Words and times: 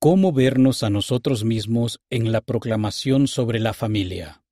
¿Cómo 0.00 0.30
vernos 0.30 0.84
a 0.84 0.90
nosotros 0.90 1.42
mismos 1.44 1.98
en 2.08 2.30
la 2.30 2.40
proclamación 2.40 3.26
sobre 3.26 3.58
la 3.58 3.72
familia? 3.72 4.44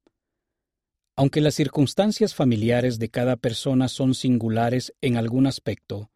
Aunque 1.15 1.41
las 1.41 1.54
circunstancias 1.54 2.34
familiares 2.34 2.99
de 2.99 3.11
cada 3.11 3.37
persona 3.37 3.87
son 3.87 4.14
singulares 4.14 4.93
en 5.01 5.17
algún 5.17 5.46
aspecto, 5.46 6.11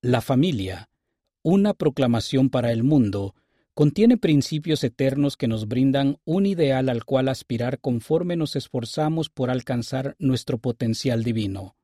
la 0.00 0.22
familia, 0.22 0.88
una 1.42 1.74
proclamación 1.74 2.48
para 2.48 2.72
el 2.72 2.82
mundo, 2.82 3.34
contiene 3.74 4.16
principios 4.16 4.82
eternos 4.84 5.36
que 5.36 5.48
nos 5.48 5.68
brindan 5.68 6.16
un 6.24 6.46
ideal 6.46 6.88
al 6.88 7.04
cual 7.04 7.28
aspirar 7.28 7.78
conforme 7.78 8.36
nos 8.36 8.56
esforzamos 8.56 9.28
por 9.28 9.50
alcanzar 9.50 10.16
nuestro 10.18 10.56
potencial 10.56 11.24
divino. 11.24 11.76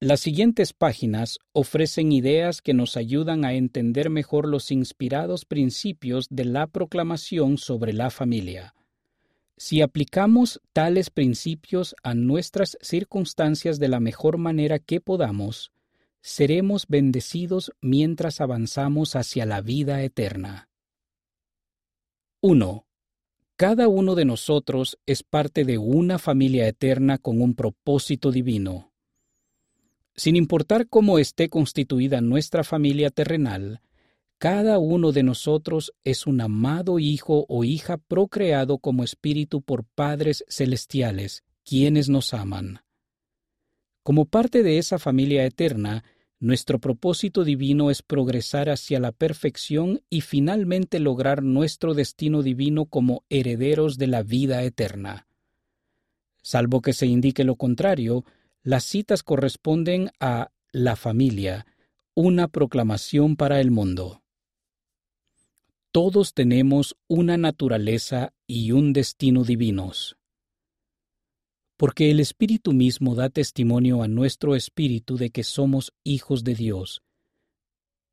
Las 0.00 0.20
siguientes 0.20 0.72
páginas 0.72 1.40
ofrecen 1.52 2.12
ideas 2.12 2.62
que 2.62 2.72
nos 2.72 2.96
ayudan 2.96 3.44
a 3.44 3.54
entender 3.54 4.10
mejor 4.10 4.46
los 4.46 4.70
inspirados 4.70 5.44
principios 5.44 6.28
de 6.30 6.44
la 6.44 6.68
proclamación 6.68 7.58
sobre 7.58 7.92
la 7.92 8.10
familia. 8.10 8.76
Si 9.56 9.80
aplicamos 9.80 10.60
tales 10.72 11.10
principios 11.10 11.96
a 12.04 12.14
nuestras 12.14 12.78
circunstancias 12.80 13.80
de 13.80 13.88
la 13.88 13.98
mejor 13.98 14.38
manera 14.38 14.78
que 14.78 15.00
podamos, 15.00 15.72
seremos 16.20 16.86
bendecidos 16.86 17.72
mientras 17.80 18.40
avanzamos 18.40 19.16
hacia 19.16 19.46
la 19.46 19.62
vida 19.62 20.00
eterna. 20.04 20.68
1. 22.40 22.86
Cada 23.56 23.88
uno 23.88 24.14
de 24.14 24.24
nosotros 24.24 24.96
es 25.06 25.24
parte 25.24 25.64
de 25.64 25.78
una 25.78 26.20
familia 26.20 26.68
eterna 26.68 27.18
con 27.18 27.42
un 27.42 27.56
propósito 27.56 28.30
divino. 28.30 28.87
Sin 30.18 30.34
importar 30.34 30.88
cómo 30.88 31.20
esté 31.20 31.48
constituida 31.48 32.20
nuestra 32.20 32.64
familia 32.64 33.10
terrenal, 33.10 33.82
cada 34.38 34.80
uno 34.80 35.12
de 35.12 35.22
nosotros 35.22 35.94
es 36.02 36.26
un 36.26 36.40
amado 36.40 36.98
hijo 36.98 37.46
o 37.48 37.62
hija 37.62 37.98
procreado 37.98 38.78
como 38.78 39.04
espíritu 39.04 39.62
por 39.62 39.84
padres 39.84 40.44
celestiales, 40.48 41.44
quienes 41.64 42.08
nos 42.08 42.34
aman. 42.34 42.80
Como 44.02 44.24
parte 44.24 44.64
de 44.64 44.78
esa 44.78 44.98
familia 44.98 45.44
eterna, 45.44 46.02
nuestro 46.40 46.80
propósito 46.80 47.44
divino 47.44 47.88
es 47.88 48.02
progresar 48.02 48.70
hacia 48.70 48.98
la 48.98 49.12
perfección 49.12 50.02
y 50.10 50.22
finalmente 50.22 50.98
lograr 50.98 51.44
nuestro 51.44 51.94
destino 51.94 52.42
divino 52.42 52.86
como 52.86 53.22
herederos 53.30 53.98
de 53.98 54.08
la 54.08 54.24
vida 54.24 54.64
eterna. 54.64 55.28
Salvo 56.42 56.82
que 56.82 56.92
se 56.92 57.06
indique 57.06 57.44
lo 57.44 57.54
contrario, 57.54 58.24
las 58.68 58.84
citas 58.84 59.22
corresponden 59.22 60.10
a 60.20 60.50
La 60.72 60.94
familia, 60.94 61.64
una 62.14 62.48
proclamación 62.48 63.34
para 63.34 63.62
el 63.62 63.70
mundo. 63.70 64.22
Todos 65.90 66.34
tenemos 66.34 66.94
una 67.06 67.38
naturaleza 67.38 68.34
y 68.46 68.72
un 68.72 68.92
destino 68.92 69.42
divinos. 69.42 70.18
Porque 71.78 72.10
el 72.10 72.20
Espíritu 72.20 72.74
mismo 72.74 73.14
da 73.14 73.30
testimonio 73.30 74.02
a 74.02 74.06
nuestro 74.06 74.54
espíritu 74.54 75.16
de 75.16 75.30
que 75.30 75.44
somos 75.44 75.94
hijos 76.04 76.44
de 76.44 76.54
Dios. 76.54 77.00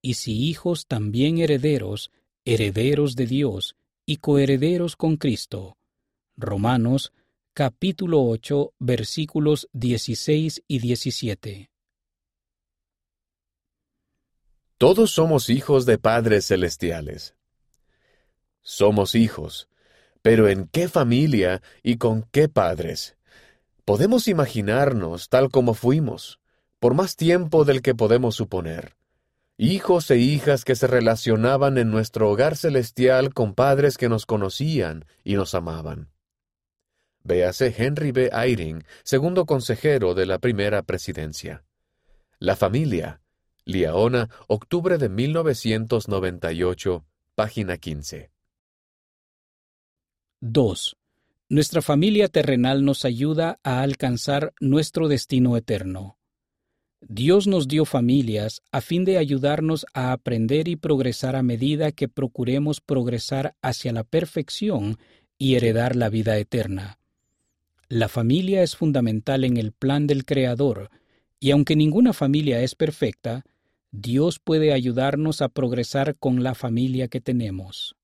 Y 0.01 0.13
si 0.13 0.47
hijos 0.47 0.87
también 0.87 1.39
herederos, 1.39 2.11
herederos 2.45 3.17
de 3.17 3.25
Dios 3.25 3.75
y 4.05 4.17
coherederos 4.17 4.95
con 4.95 5.17
Cristo. 5.17 5.75
Romanos 6.37 7.11
capítulo 7.57 8.21
8, 8.21 8.73
versículos 8.79 9.69
16 9.71 10.63
y 10.67 10.79
17. 10.79 11.71
Todos 14.77 15.11
somos 15.11 15.49
hijos 15.49 15.85
de 15.85 15.97
padres 15.97 16.47
celestiales. 16.47 17.33
Somos 18.61 19.15
hijos, 19.15 19.69
pero 20.21 20.49
¿en 20.49 20.67
qué 20.67 20.89
familia 20.89 21.61
y 21.81 21.95
con 21.95 22.23
qué 22.23 22.49
padres? 22.49 23.15
Podemos 23.85 24.27
imaginarnos 24.27 25.29
tal 25.29 25.49
como 25.49 25.75
fuimos, 25.75 26.41
por 26.81 26.93
más 26.93 27.15
tiempo 27.15 27.63
del 27.63 27.81
que 27.81 27.95
podemos 27.95 28.35
suponer. 28.35 28.97
Hijos 29.57 30.11
e 30.11 30.17
hijas 30.17 30.65
que 30.65 30.75
se 30.75 30.87
relacionaban 30.87 31.77
en 31.77 31.89
nuestro 31.89 32.29
hogar 32.29 32.57
celestial 32.57 33.33
con 33.33 33.53
padres 33.53 33.97
que 33.97 34.09
nos 34.09 34.25
conocían 34.25 35.05
y 35.23 35.35
nos 35.35 35.55
amaban. 35.55 36.14
Véase 37.25 37.73
Henry 37.75 38.11
B. 38.11 38.29
Eyring, 38.31 38.83
segundo 39.03 39.47
consejero 39.47 40.13
de 40.13 40.27
la 40.27 40.37
primera 40.37 40.83
presidencia. 40.83 41.65
La 42.37 42.55
familia. 42.55 43.19
Liaona, 43.65 44.29
octubre 44.47 44.99
de 44.99 45.09
1998, 45.09 47.03
página 47.33 47.77
15. 47.77 48.29
2. 50.39 50.97
Nuestra 51.49 51.81
familia 51.81 52.27
terrenal 52.27 52.85
nos 52.85 53.05
ayuda 53.05 53.59
a 53.63 53.81
alcanzar 53.81 54.53
nuestro 54.59 55.07
destino 55.07 55.57
eterno. 55.57 56.19
Dios 57.01 57.47
nos 57.47 57.67
dio 57.67 57.85
familias 57.85 58.61
a 58.71 58.81
fin 58.81 59.03
de 59.03 59.17
ayudarnos 59.17 59.87
a 59.95 60.11
aprender 60.11 60.67
y 60.67 60.75
progresar 60.75 61.35
a 61.35 61.41
medida 61.41 61.91
que 61.91 62.07
procuremos 62.07 62.81
progresar 62.81 63.55
hacia 63.63 63.93
la 63.93 64.03
perfección 64.03 64.99
y 65.39 65.55
heredar 65.55 65.95
la 65.95 66.09
vida 66.09 66.37
eterna. 66.37 66.99
La 67.87 68.07
familia 68.07 68.63
es 68.63 68.75
fundamental 68.75 69.43
en 69.43 69.57
el 69.57 69.71
plan 69.71 70.07
del 70.07 70.25
Creador, 70.25 70.89
y 71.39 71.51
aunque 71.51 71.75
ninguna 71.75 72.13
familia 72.13 72.61
es 72.61 72.73
perfecta, 72.73 73.45
Dios 73.91 74.39
puede 74.39 74.73
ayudarnos 74.73 75.41
a 75.41 75.49
progresar 75.49 76.15
con 76.17 76.41
la 76.41 76.55
familia 76.55 77.07
que 77.07 77.21
tenemos. 77.21 77.95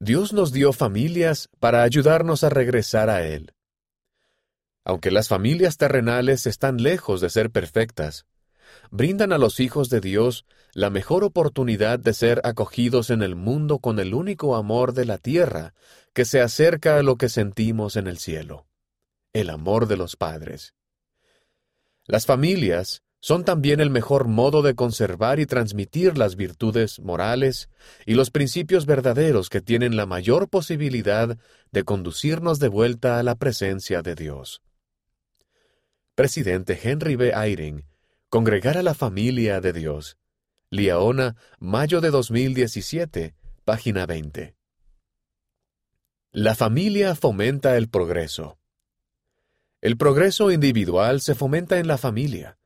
Dios 0.00 0.32
nos 0.32 0.52
dio 0.52 0.72
familias 0.72 1.48
para 1.60 1.82
ayudarnos 1.82 2.44
a 2.44 2.50
regresar 2.50 3.08
a 3.08 3.24
Él. 3.24 3.52
Aunque 4.84 5.10
las 5.10 5.28
familias 5.28 5.78
terrenales 5.78 6.46
están 6.46 6.82
lejos 6.82 7.20
de 7.20 7.30
ser 7.30 7.50
perfectas, 7.50 8.26
brindan 8.90 9.32
a 9.32 9.38
los 9.38 9.60
hijos 9.60 9.88
de 9.88 10.00
Dios 10.00 10.44
la 10.76 10.90
mejor 10.90 11.24
oportunidad 11.24 11.98
de 11.98 12.12
ser 12.12 12.42
acogidos 12.44 13.08
en 13.08 13.22
el 13.22 13.34
mundo 13.34 13.78
con 13.78 13.98
el 13.98 14.12
único 14.12 14.56
amor 14.56 14.92
de 14.92 15.06
la 15.06 15.16
tierra 15.16 15.72
que 16.12 16.26
se 16.26 16.42
acerca 16.42 16.98
a 16.98 17.02
lo 17.02 17.16
que 17.16 17.30
sentimos 17.30 17.96
en 17.96 18.06
el 18.06 18.18
cielo, 18.18 18.66
el 19.32 19.48
amor 19.48 19.88
de 19.88 19.96
los 19.96 20.16
padres. 20.16 20.74
Las 22.04 22.26
familias 22.26 23.02
son 23.20 23.42
también 23.42 23.80
el 23.80 23.88
mejor 23.88 24.28
modo 24.28 24.60
de 24.60 24.74
conservar 24.74 25.40
y 25.40 25.46
transmitir 25.46 26.18
las 26.18 26.36
virtudes 26.36 27.00
morales 27.00 27.70
y 28.04 28.12
los 28.12 28.30
principios 28.30 28.84
verdaderos 28.84 29.48
que 29.48 29.62
tienen 29.62 29.96
la 29.96 30.04
mayor 30.04 30.50
posibilidad 30.50 31.38
de 31.72 31.84
conducirnos 31.84 32.58
de 32.58 32.68
vuelta 32.68 33.18
a 33.18 33.22
la 33.22 33.36
presencia 33.36 34.02
de 34.02 34.14
Dios. 34.14 34.60
Presidente 36.14 36.78
Henry 36.82 37.16
B. 37.16 37.32
Eyring 37.34 37.86
Congregar 38.28 38.76
a 38.76 38.82
la 38.82 38.92
familia 38.92 39.62
de 39.62 39.72
Dios. 39.72 40.18
Liaona, 40.70 41.36
mayo 41.60 42.00
de 42.00 42.10
2017, 42.10 43.36
página 43.64 44.04
20. 44.04 44.56
La 46.32 46.56
familia 46.56 47.14
fomenta 47.14 47.76
el 47.76 47.88
progreso. 47.88 48.58
El 49.80 49.96
progreso 49.96 50.50
individual 50.50 51.20
se 51.20 51.36
fomenta 51.36 51.78
en 51.78 51.86
la 51.86 51.98
familia, 51.98 52.58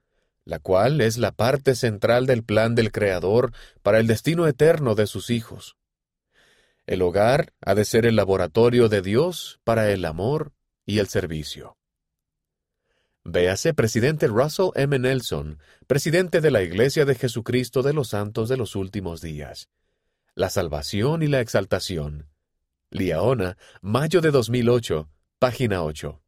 la 0.46 0.60
cual 0.60 1.02
es 1.02 1.18
la 1.18 1.32
parte 1.32 1.74
central 1.74 2.24
del 2.24 2.42
plan 2.42 2.74
del 2.74 2.90
Creador 2.90 3.52
para 3.82 3.98
el 3.98 4.06
destino 4.06 4.46
eterno 4.46 4.94
de 4.94 5.06
sus 5.06 5.28
hijos. 5.28 5.76
El 6.86 7.02
hogar 7.02 7.52
ha 7.60 7.74
de 7.74 7.84
ser 7.84 8.06
el 8.06 8.16
laboratorio 8.16 8.88
de 8.88 9.02
Dios 9.02 9.60
para 9.62 9.90
el 9.90 10.06
amor 10.06 10.52
y 10.86 11.00
el 11.00 11.08
servicio. 11.08 11.76
Véase 13.32 13.74
presidente 13.74 14.26
Russell 14.26 14.70
M. 14.74 14.98
Nelson, 14.98 15.58
presidente 15.86 16.40
de 16.40 16.50
la 16.50 16.62
Iglesia 16.62 17.04
de 17.04 17.14
Jesucristo 17.14 17.80
de 17.80 17.92
los 17.92 18.08
Santos 18.08 18.48
de 18.48 18.56
los 18.56 18.74
Últimos 18.74 19.20
Días. 19.20 19.68
La 20.34 20.50
salvación 20.50 21.22
y 21.22 21.28
la 21.28 21.40
exaltación. 21.40 22.26
Liaona, 22.90 23.56
mayo 23.82 24.20
de 24.20 24.32
2008, 24.32 25.08
página 25.38 25.84
8. 25.84 26.20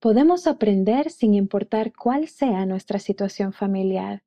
Podemos 0.00 0.46
aprender 0.46 1.10
sin 1.10 1.34
importar 1.34 1.92
cuál 1.92 2.28
sea 2.28 2.64
nuestra 2.64 2.98
situación 2.98 3.52
familiar. 3.52 4.22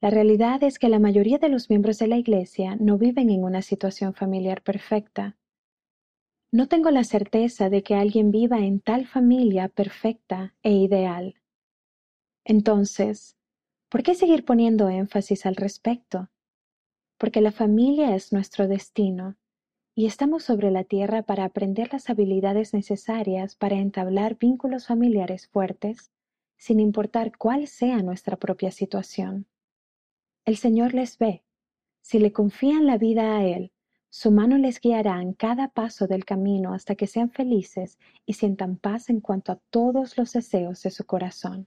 La 0.00 0.08
realidad 0.08 0.62
es 0.62 0.78
que 0.78 0.88
la 0.88 0.98
mayoría 0.98 1.36
de 1.36 1.50
los 1.50 1.68
miembros 1.68 1.98
de 1.98 2.06
la 2.06 2.16
Iglesia 2.16 2.74
no 2.80 2.96
viven 2.96 3.28
en 3.28 3.44
una 3.44 3.60
situación 3.60 4.14
familiar 4.14 4.62
perfecta. 4.62 5.36
No 6.56 6.68
tengo 6.68 6.90
la 6.90 7.04
certeza 7.04 7.68
de 7.68 7.82
que 7.82 7.94
alguien 7.94 8.30
viva 8.30 8.60
en 8.60 8.80
tal 8.80 9.06
familia 9.06 9.68
perfecta 9.68 10.54
e 10.62 10.72
ideal. 10.72 11.34
Entonces, 12.46 13.36
¿por 13.90 14.02
qué 14.02 14.14
seguir 14.14 14.46
poniendo 14.46 14.88
énfasis 14.88 15.44
al 15.44 15.54
respecto? 15.54 16.30
Porque 17.18 17.42
la 17.42 17.52
familia 17.52 18.16
es 18.16 18.32
nuestro 18.32 18.68
destino 18.68 19.36
y 19.94 20.06
estamos 20.06 20.44
sobre 20.44 20.70
la 20.70 20.84
tierra 20.84 21.24
para 21.24 21.44
aprender 21.44 21.92
las 21.92 22.08
habilidades 22.08 22.72
necesarias 22.72 23.54
para 23.54 23.76
entablar 23.76 24.38
vínculos 24.38 24.86
familiares 24.86 25.48
fuertes, 25.48 26.10
sin 26.56 26.80
importar 26.80 27.36
cuál 27.36 27.66
sea 27.66 27.98
nuestra 27.98 28.38
propia 28.38 28.70
situación. 28.70 29.46
El 30.46 30.56
Señor 30.56 30.94
les 30.94 31.18
ve. 31.18 31.44
Si 32.00 32.18
le 32.18 32.32
confían 32.32 32.86
la 32.86 32.96
vida 32.96 33.36
a 33.36 33.44
Él, 33.44 33.72
su 34.10 34.30
mano 34.30 34.56
les 34.58 34.80
guiará 34.80 35.20
en 35.20 35.32
cada 35.32 35.68
paso 35.68 36.06
del 36.06 36.24
camino 36.24 36.72
hasta 36.72 36.94
que 36.94 37.06
sean 37.06 37.30
felices 37.30 37.98
y 38.24 38.34
sientan 38.34 38.76
paz 38.76 39.10
en 39.10 39.20
cuanto 39.20 39.52
a 39.52 39.60
todos 39.70 40.16
los 40.16 40.32
deseos 40.32 40.82
de 40.82 40.90
su 40.90 41.04
corazón. 41.04 41.66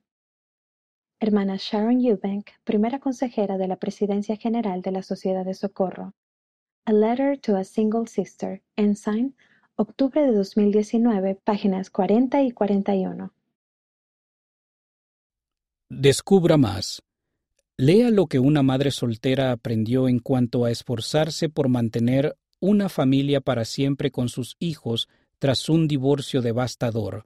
Hermana 1.20 1.58
Sharon 1.58 2.00
Eubank, 2.00 2.50
primera 2.64 3.00
consejera 3.00 3.58
de 3.58 3.68
la 3.68 3.76
Presidencia 3.76 4.38
General 4.38 4.82
de 4.82 4.92
la 4.92 5.04
Sociedad 5.04 5.44
de 5.44 5.54
Socorro. 5.54 6.14
A 6.86 6.94
Letter 6.94 7.38
to 7.40 7.58
a 7.58 7.66
Single 7.66 8.08
Sister, 8.08 8.64
Ensign, 8.78 9.36
octubre 9.76 10.22
de 10.22 10.34
2019, 10.34 11.36
páginas 11.36 11.90
40 11.90 12.42
y 12.44 12.52
41. 12.52 13.34
Descubra 15.90 16.56
más. 16.56 17.02
Lea 17.82 18.12
lo 18.12 18.28
que 18.28 18.40
una 18.40 18.62
madre 18.62 18.92
soltera 18.92 19.54
aprendió 19.54 20.10
en 20.10 20.20
cuanto 20.20 20.66
a 20.66 20.70
esforzarse 20.70 21.48
por 21.48 21.70
mantener 21.70 22.36
una 22.60 22.90
familia 22.90 23.40
para 23.40 23.64
siempre 23.64 24.12
con 24.12 24.28
sus 24.28 24.58
hijos 24.60 25.08
tras 25.38 25.70
un 25.70 25.88
divorcio 25.88 26.42
devastador. 26.42 27.26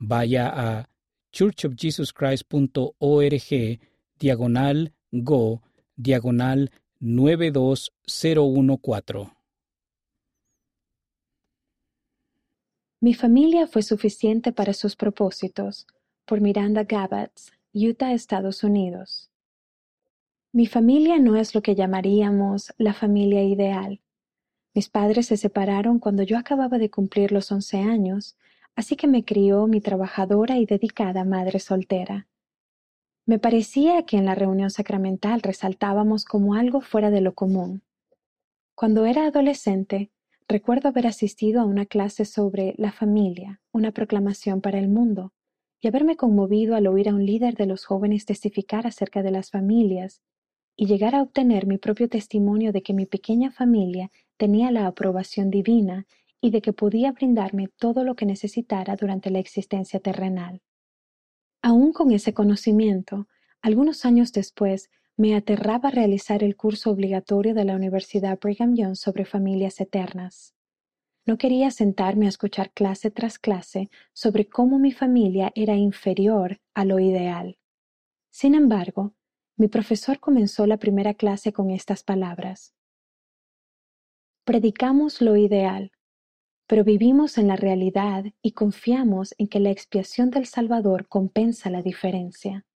Vaya 0.00 0.48
a 0.48 0.88
churchofjesuschrist.org 1.30 3.80
diagonal 4.18 4.92
go 5.12 5.62
diagonal 5.94 6.72
92014. 6.98 9.30
Mi 12.98 13.14
familia 13.14 13.68
fue 13.68 13.82
suficiente 13.82 14.50
para 14.50 14.72
sus 14.72 14.96
propósitos. 14.96 15.86
Por 16.24 16.40
Miranda 16.40 16.82
Gabbats, 16.82 17.52
Utah, 17.72 18.14
Estados 18.14 18.64
Unidos. 18.64 19.30
Mi 20.56 20.64
familia 20.64 21.18
no 21.18 21.36
es 21.36 21.54
lo 21.54 21.60
que 21.60 21.74
llamaríamos 21.74 22.72
la 22.78 22.94
familia 22.94 23.42
ideal. 23.42 24.00
Mis 24.72 24.88
padres 24.88 25.26
se 25.26 25.36
separaron 25.36 25.98
cuando 25.98 26.22
yo 26.22 26.38
acababa 26.38 26.78
de 26.78 26.88
cumplir 26.88 27.30
los 27.30 27.52
once 27.52 27.76
años 27.76 28.38
así 28.74 28.96
que 28.96 29.06
me 29.06 29.22
crió 29.22 29.66
mi 29.66 29.82
trabajadora 29.82 30.56
y 30.56 30.64
dedicada 30.64 31.24
madre 31.24 31.60
soltera. 31.60 32.26
Me 33.26 33.38
parecía 33.38 34.04
que 34.04 34.16
en 34.16 34.24
la 34.24 34.34
reunión 34.34 34.70
sacramental 34.70 35.42
resaltábamos 35.42 36.24
como 36.24 36.54
algo 36.54 36.80
fuera 36.80 37.10
de 37.10 37.20
lo 37.20 37.34
común. 37.34 37.82
Cuando 38.74 39.04
era 39.04 39.26
adolescente, 39.26 40.10
recuerdo 40.48 40.88
haber 40.88 41.06
asistido 41.06 41.60
a 41.60 41.66
una 41.66 41.84
clase 41.84 42.24
sobre 42.24 42.74
la 42.78 42.92
familia, 42.92 43.60
una 43.72 43.90
proclamación 43.90 44.62
para 44.62 44.78
el 44.78 44.88
mundo, 44.88 45.34
y 45.82 45.88
haberme 45.88 46.16
conmovido 46.16 46.76
al 46.76 46.86
oír 46.86 47.10
a 47.10 47.14
un 47.14 47.26
líder 47.26 47.56
de 47.56 47.66
los 47.66 47.84
jóvenes 47.84 48.24
testificar 48.24 48.86
acerca 48.86 49.22
de 49.22 49.32
las 49.32 49.50
familias 49.50 50.22
y 50.76 50.86
llegar 50.86 51.14
a 51.14 51.22
obtener 51.22 51.66
mi 51.66 51.78
propio 51.78 52.08
testimonio 52.08 52.72
de 52.72 52.82
que 52.82 52.92
mi 52.92 53.06
pequeña 53.06 53.50
familia 53.50 54.10
tenía 54.36 54.70
la 54.70 54.86
aprobación 54.86 55.50
divina 55.50 56.06
y 56.40 56.50
de 56.50 56.60
que 56.60 56.72
podía 56.72 57.12
brindarme 57.12 57.68
todo 57.78 58.04
lo 58.04 58.14
que 58.14 58.26
necesitara 58.26 58.94
durante 58.96 59.30
la 59.30 59.38
existencia 59.38 60.00
terrenal. 60.00 60.60
Aún 61.62 61.92
con 61.92 62.12
ese 62.12 62.34
conocimiento, 62.34 63.26
algunos 63.62 64.04
años 64.04 64.32
después, 64.32 64.90
me 65.16 65.34
aterraba 65.34 65.90
realizar 65.90 66.44
el 66.44 66.56
curso 66.56 66.90
obligatorio 66.90 67.54
de 67.54 67.64
la 67.64 67.74
Universidad 67.74 68.38
Brigham 68.38 68.76
Young 68.76 68.96
sobre 68.96 69.24
familias 69.24 69.80
eternas. 69.80 70.54
No 71.24 71.38
quería 71.38 71.70
sentarme 71.70 72.26
a 72.26 72.28
escuchar 72.28 72.70
clase 72.70 73.10
tras 73.10 73.38
clase 73.38 73.90
sobre 74.12 74.46
cómo 74.46 74.78
mi 74.78 74.92
familia 74.92 75.50
era 75.54 75.74
inferior 75.74 76.60
a 76.74 76.84
lo 76.84 77.00
ideal. 77.00 77.58
Sin 78.30 78.54
embargo, 78.54 79.14
mi 79.56 79.68
profesor 79.68 80.20
comenzó 80.20 80.66
la 80.66 80.76
primera 80.76 81.14
clase 81.14 81.52
con 81.52 81.70
estas 81.70 82.02
palabras. 82.02 82.74
Predicamos 84.44 85.22
lo 85.22 85.36
ideal, 85.36 85.92
pero 86.66 86.84
vivimos 86.84 87.38
en 87.38 87.48
la 87.48 87.56
realidad 87.56 88.24
y 88.42 88.52
confiamos 88.52 89.34
en 89.38 89.48
que 89.48 89.60
la 89.60 89.70
expiación 89.70 90.30
del 90.30 90.46
Salvador 90.46 91.08
compensa 91.08 91.70
la 91.70 91.82
diferencia. 91.82 92.66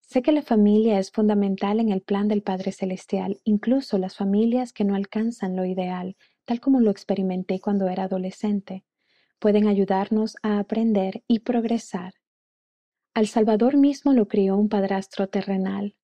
Sé 0.00 0.22
que 0.22 0.32
la 0.32 0.42
familia 0.42 0.98
es 0.98 1.10
fundamental 1.10 1.80
en 1.80 1.90
el 1.90 2.02
plan 2.02 2.28
del 2.28 2.42
Padre 2.42 2.72
Celestial, 2.72 3.40
incluso 3.44 3.98
las 3.98 4.16
familias 4.16 4.72
que 4.72 4.84
no 4.84 4.94
alcanzan 4.94 5.54
lo 5.54 5.66
ideal, 5.66 6.16
tal 6.46 6.60
como 6.60 6.80
lo 6.80 6.90
experimenté 6.90 7.60
cuando 7.60 7.88
era 7.88 8.04
adolescente, 8.04 8.84
pueden 9.38 9.66
ayudarnos 9.66 10.36
a 10.42 10.60
aprender 10.60 11.22
y 11.26 11.40
progresar. 11.40 12.14
Al 13.18 13.26
Salvador 13.26 13.76
mismo 13.76 14.12
lo 14.12 14.28
crió 14.28 14.56
un 14.56 14.68
padrastro 14.68 15.26
terrenal. 15.26 15.96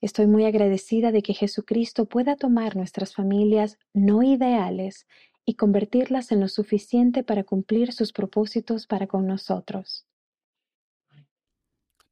Estoy 0.00 0.26
muy 0.26 0.46
agradecida 0.46 1.12
de 1.12 1.22
que 1.22 1.32
Jesucristo 1.32 2.06
pueda 2.06 2.34
tomar 2.34 2.74
nuestras 2.74 3.14
familias 3.14 3.78
no 3.94 4.24
ideales 4.24 5.06
y 5.44 5.54
convertirlas 5.54 6.32
en 6.32 6.40
lo 6.40 6.48
suficiente 6.48 7.22
para 7.22 7.44
cumplir 7.44 7.92
sus 7.92 8.12
propósitos 8.12 8.88
para 8.88 9.06
con 9.06 9.28
nosotros. 9.28 10.08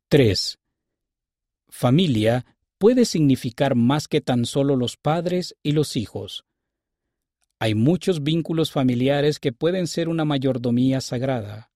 3. 0.09 0.61
Familia 1.69 2.47
puede 2.79 3.07
significar 3.07 3.75
más 3.75 4.07
que 4.07 4.21
tan 4.21 4.45
solo 4.45 4.77
los 4.77 4.97
padres 4.97 5.57
y 5.65 5.73
los 5.73 5.97
hijos. 5.97 6.45
Hay 7.59 7.75
muchos 7.75 8.23
vínculos 8.23 8.71
familiares 8.71 9.41
que 9.41 9.51
pueden 9.51 9.89
ser 9.89 10.09
una 10.09 10.25
mayordomía 10.25 11.01
sagrada. 11.01 11.73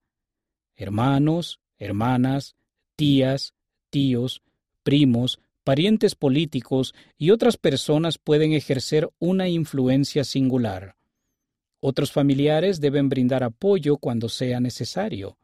Hermanos, 0.76 1.58
hermanas, 1.84 2.54
tías, 2.96 3.54
tíos, 3.90 4.42
primos, 4.82 5.40
parientes 5.64 6.14
políticos 6.14 6.94
y 7.18 7.30
otras 7.30 7.56
personas 7.56 8.18
pueden 8.18 8.52
ejercer 8.52 9.10
una 9.18 9.48
influencia 9.48 10.24
singular. 10.24 10.96
Otros 11.80 12.12
familiares 12.12 12.80
deben 12.80 13.08
brindar 13.08 13.42
apoyo 13.42 13.96
cuando 13.96 14.28
sea 14.28 14.60
necesario. 14.60 15.36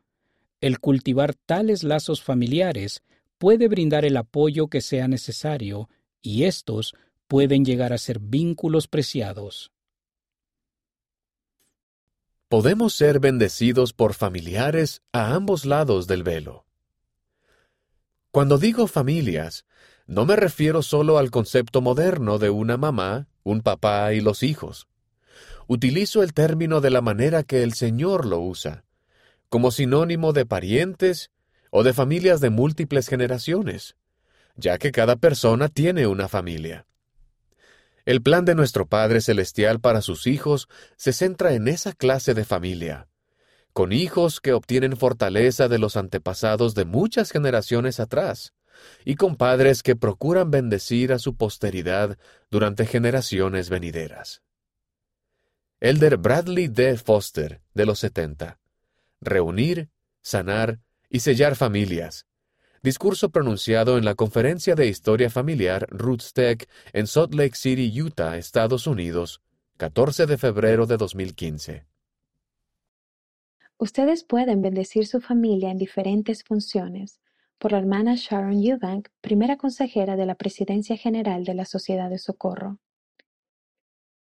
El 0.60 0.78
cultivar 0.78 1.34
tales 1.34 1.82
lazos 1.82 2.22
familiares 2.22 3.02
puede 3.38 3.68
brindar 3.68 4.04
el 4.04 4.16
apoyo 4.16 4.68
que 4.68 4.80
sea 4.80 5.08
necesario 5.08 5.88
y 6.22 6.44
estos 6.44 6.94
pueden 7.26 7.64
llegar 7.64 7.92
a 7.92 7.98
ser 7.98 8.18
vínculos 8.18 8.88
preciados. 8.88 9.70
Podemos 12.48 12.94
ser 12.94 13.20
bendecidos 13.20 13.92
por 13.92 14.14
familiares 14.14 15.02
a 15.12 15.34
ambos 15.34 15.64
lados 15.64 16.06
del 16.06 16.22
velo. 16.22 16.64
Cuando 18.30 18.58
digo 18.58 18.86
familias, 18.86 19.66
no 20.06 20.24
me 20.24 20.34
refiero 20.36 20.82
solo 20.82 21.18
al 21.18 21.30
concepto 21.30 21.80
moderno 21.80 22.38
de 22.38 22.50
una 22.50 22.76
mamá, 22.76 23.28
un 23.42 23.60
papá 23.60 24.12
y 24.14 24.20
los 24.20 24.42
hijos 24.42 24.88
utilizo 25.68 26.22
el 26.22 26.32
término 26.32 26.80
de 26.80 26.90
la 26.90 27.02
manera 27.02 27.42
que 27.42 27.62
el 27.62 27.74
Señor 27.74 28.24
lo 28.24 28.40
usa, 28.40 28.84
como 29.50 29.70
sinónimo 29.70 30.32
de 30.32 30.46
parientes 30.46 31.30
o 31.70 31.84
de 31.84 31.92
familias 31.92 32.40
de 32.40 32.48
múltiples 32.48 33.06
generaciones, 33.06 33.94
ya 34.56 34.78
que 34.78 34.90
cada 34.90 35.16
persona 35.16 35.68
tiene 35.68 36.06
una 36.06 36.26
familia. 36.26 36.87
El 38.08 38.22
plan 38.22 38.46
de 38.46 38.54
nuestro 38.54 38.86
Padre 38.86 39.20
Celestial 39.20 39.80
para 39.80 40.00
sus 40.00 40.26
hijos 40.26 40.66
se 40.96 41.12
centra 41.12 41.52
en 41.52 41.68
esa 41.68 41.92
clase 41.92 42.32
de 42.32 42.46
familia, 42.46 43.06
con 43.74 43.92
hijos 43.92 44.40
que 44.40 44.54
obtienen 44.54 44.96
fortaleza 44.96 45.68
de 45.68 45.78
los 45.78 45.94
antepasados 45.94 46.74
de 46.74 46.86
muchas 46.86 47.30
generaciones 47.30 48.00
atrás, 48.00 48.54
y 49.04 49.16
con 49.16 49.36
padres 49.36 49.82
que 49.82 49.94
procuran 49.94 50.50
bendecir 50.50 51.12
a 51.12 51.18
su 51.18 51.36
posteridad 51.36 52.16
durante 52.50 52.86
generaciones 52.86 53.68
venideras. 53.68 54.40
Elder 55.78 56.16
Bradley 56.16 56.68
D. 56.68 56.96
Foster, 56.96 57.60
de 57.74 57.84
los 57.84 57.98
70. 57.98 58.58
Reunir, 59.20 59.90
sanar 60.22 60.80
y 61.10 61.20
sellar 61.20 61.56
familias. 61.56 62.27
Discurso 62.82 63.30
pronunciado 63.30 63.98
en 63.98 64.04
la 64.04 64.14
Conferencia 64.14 64.76
de 64.76 64.86
Historia 64.86 65.30
Familiar 65.30 65.88
Roots 65.90 66.32
Tech 66.32 66.68
en 66.92 67.08
Salt 67.08 67.34
Lake 67.34 67.56
City, 67.56 68.00
Utah, 68.00 68.36
Estados 68.36 68.86
Unidos, 68.86 69.42
14 69.78 70.26
de 70.26 70.38
febrero 70.38 70.86
de 70.86 70.96
2015. 70.96 71.86
Ustedes 73.78 74.22
pueden 74.22 74.62
bendecir 74.62 75.06
su 75.06 75.20
familia 75.20 75.72
en 75.72 75.78
diferentes 75.78 76.44
funciones. 76.44 77.20
Por 77.58 77.72
la 77.72 77.78
hermana 77.78 78.14
Sharon 78.14 78.62
Eubank, 78.64 79.08
primera 79.20 79.56
consejera 79.56 80.14
de 80.14 80.26
la 80.26 80.36
Presidencia 80.36 80.96
General 80.96 81.42
de 81.42 81.54
la 81.54 81.64
Sociedad 81.64 82.08
de 82.08 82.18
Socorro. 82.18 82.78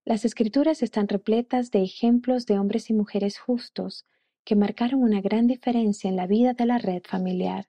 Las 0.05 0.25
Escrituras 0.25 0.83
están 0.83 1.07
repletas 1.07 1.71
de 1.71 1.85
ejemplos 1.85 2.47
de 2.47 2.59
hombres 2.59 2.91
y 2.91 2.95
mujeres 2.95 3.39
justos 3.39 4.07
que 4.45 4.57
marcaron 4.57 5.05
una 5.05 5.21
gran 5.21 5.47
diferencia 5.47 6.11
en 6.11 6.17
la 6.17 6.27
vida 6.27 6.53
de 6.53 6.67
la 6.67 6.79
red 6.79 7.03
familiar. 7.05 7.69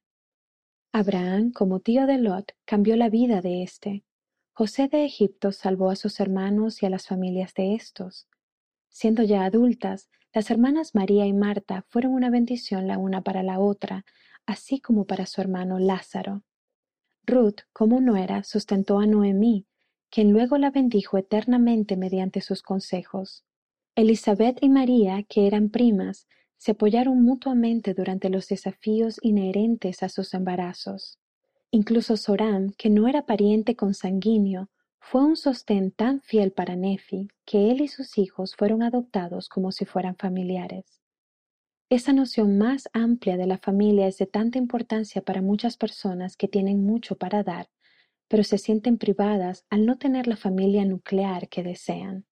Abraham, 0.93 1.51
como 1.51 1.79
tío 1.79 2.05
de 2.05 2.17
Lot, 2.17 2.51
cambió 2.65 2.98
la 2.98 3.10
vida 3.10 3.41
de 3.41 3.63
éste. 3.63 4.03
José 4.51 4.89
de 4.89 5.05
Egipto 5.05 5.53
salvó 5.53 5.89
a 5.89 5.95
sus 5.95 6.19
hermanos 6.19 6.83
y 6.83 6.86
a 6.86 6.89
las 6.89 7.07
familias 7.07 7.53
de 7.53 7.75
estos. 7.75 8.27
Siendo 8.89 9.24
ya 9.24 9.45
adultas, 9.45 10.10
las 10.33 10.51
hermanas 10.51 10.93
María 10.93 11.25
y 11.25 11.33
Marta 11.33 11.86
fueron 11.88 12.12
una 12.12 12.29
bendición 12.29 12.88
la 12.88 12.98
una 12.98 13.21
para 13.21 13.41
la 13.41 13.60
otra, 13.60 14.05
así 14.45 14.81
como 14.81 15.05
para 15.05 15.25
su 15.27 15.39
hermano 15.39 15.79
Lázaro. 15.79 16.43
Ruth, 17.25 17.62
como 17.71 18.01
nuera, 18.01 18.43
sustentó 18.43 19.00
a 19.00 19.05
Noemí, 19.05 19.67
quien 20.10 20.33
luego 20.33 20.57
la 20.57 20.71
bendijo 20.71 21.17
eternamente 21.17 21.95
mediante 21.95 22.41
sus 22.41 22.62
consejos. 22.62 23.45
Elizabeth 23.95 24.57
y 24.62 24.67
María, 24.67 25.24
que 25.24 25.48
eran 25.48 25.69
primas, 25.69 26.27
se 26.61 26.73
apoyaron 26.73 27.23
mutuamente 27.23 27.95
durante 27.95 28.29
los 28.29 28.47
desafíos 28.47 29.17
inherentes 29.23 30.03
a 30.03 30.09
sus 30.09 30.35
embarazos. 30.35 31.17
Incluso 31.71 32.17
Soram, 32.17 32.71
que 32.77 32.91
no 32.91 33.07
era 33.07 33.25
pariente 33.25 33.75
consanguíneo, 33.75 34.69
fue 34.99 35.23
un 35.23 35.37
sostén 35.37 35.89
tan 35.89 36.21
fiel 36.21 36.51
para 36.51 36.75
Nefi 36.75 37.29
que 37.45 37.71
él 37.71 37.81
y 37.81 37.87
sus 37.87 38.19
hijos 38.19 38.55
fueron 38.55 38.83
adoptados 38.83 39.49
como 39.49 39.71
si 39.71 39.85
fueran 39.85 40.15
familiares. 40.17 41.01
Esa 41.89 42.13
noción 42.13 42.59
más 42.59 42.89
amplia 42.93 43.37
de 43.37 43.47
la 43.47 43.57
familia 43.57 44.05
es 44.05 44.19
de 44.19 44.27
tanta 44.27 44.59
importancia 44.59 45.23
para 45.23 45.41
muchas 45.41 45.77
personas 45.77 46.37
que 46.37 46.47
tienen 46.47 46.85
mucho 46.85 47.17
para 47.17 47.41
dar, 47.41 47.71
pero 48.27 48.43
se 48.43 48.59
sienten 48.59 48.99
privadas 48.99 49.65
al 49.71 49.87
no 49.87 49.97
tener 49.97 50.27
la 50.27 50.37
familia 50.37 50.85
nuclear 50.85 51.49
que 51.49 51.63
desean. 51.63 52.27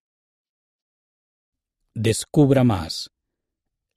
Descubra 1.94 2.62
más. 2.62 3.10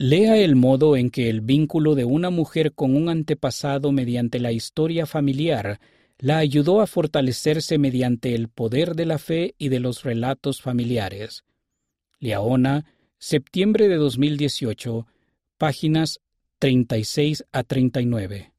Lea 0.06 0.36
el 0.36 0.58
modo 0.58 0.98
en 0.98 1.10
que 1.10 1.30
el 1.30 1.40
vínculo 1.40 1.96
de 1.96 2.04
una 2.04 2.30
mujer 2.30 2.74
con 2.74 2.98
un 2.98 3.08
antepasado 3.08 3.94
mediante 3.94 4.38
la 4.38 4.52
historia 4.52 5.06
familiar 5.06 5.80
la 6.18 6.40
ayudó 6.40 6.82
a 6.82 6.88
fortalecerse 6.88 7.78
mediante 7.78 8.36
el 8.36 8.50
poder 8.50 8.96
de 8.96 9.06
la 9.06 9.18
fe 9.18 9.56
y 9.58 9.70
de 9.70 9.80
los 9.80 10.04
relatos 10.04 10.62
familiares. 10.62 11.46
Leona, 12.20 12.84
septiembre 13.18 13.88
de 13.88 13.96
2018, 13.96 15.08
páginas 15.58 16.20
36 16.60 17.46
a 17.54 17.64
39. 17.64 18.52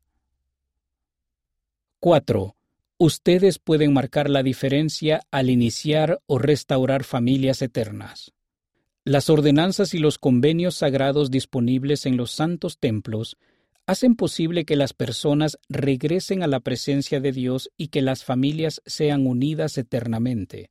4. 2.00 2.56
Ustedes 2.96 3.58
pueden 3.58 3.92
marcar 3.92 4.30
la 4.30 4.42
diferencia 4.42 5.20
al 5.30 5.50
iniciar 5.50 6.22
o 6.24 6.38
restaurar 6.38 7.04
familias 7.04 7.60
eternas. 7.60 8.32
Las 9.06 9.28
ordenanzas 9.28 9.92
y 9.92 9.99
los 9.99 10.16
convenios 10.16 10.76
sagrados 10.76 11.30
disponibles 11.30 12.06
en 12.06 12.16
los 12.16 12.30
santos 12.30 12.78
templos 12.78 13.37
hacen 13.87 14.16
posible 14.16 14.64
que 14.64 14.76
las 14.76 14.94
personas 14.94 15.58
regresen 15.68 16.42
a 16.42 16.46
la 16.46 16.61
presencia 16.61 17.20
de 17.20 17.30
Dios 17.30 17.70
y 17.76 17.88
que 17.88 18.00
las 18.00 18.25
familias 18.25 18.80
sean 18.87 19.26
unidas 19.26 19.76
eternamente. 19.76 20.70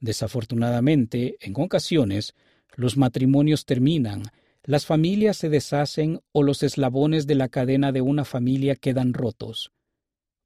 Desafortunadamente, 0.00 1.36
en 1.40 1.54
ocasiones, 1.56 2.34
los 2.74 2.96
matrimonios 2.96 3.64
terminan, 3.66 4.24
las 4.64 4.84
familias 4.84 5.36
se 5.36 5.48
deshacen 5.48 6.20
o 6.32 6.42
los 6.42 6.64
eslabones 6.64 7.28
de 7.28 7.36
la 7.36 7.48
cadena 7.48 7.92
de 7.92 8.00
una 8.00 8.24
familia 8.24 8.74
quedan 8.74 9.14
rotos. 9.14 9.70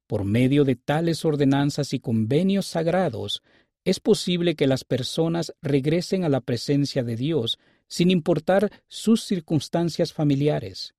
Por 0.05 0.25
medio 0.25 0.63
de 0.63 0.75
tales 0.75 1.25
ordenanzas 1.25 1.91
y 1.93 1.99
convenios 1.99 2.67
sagrados, 2.67 3.41
es 3.85 3.99
posible 3.99 4.55
que 4.55 4.67
las 4.67 4.83
personas 4.83 5.53
regresen 5.61 6.23
a 6.23 6.29
la 6.29 6.41
presencia 6.41 7.03
de 7.03 7.15
Dios 7.15 7.59
sin 7.87 8.11
importar 8.11 8.71
sus 8.87 9.23
circunstancias 9.23 10.13
familiares. 10.13 10.95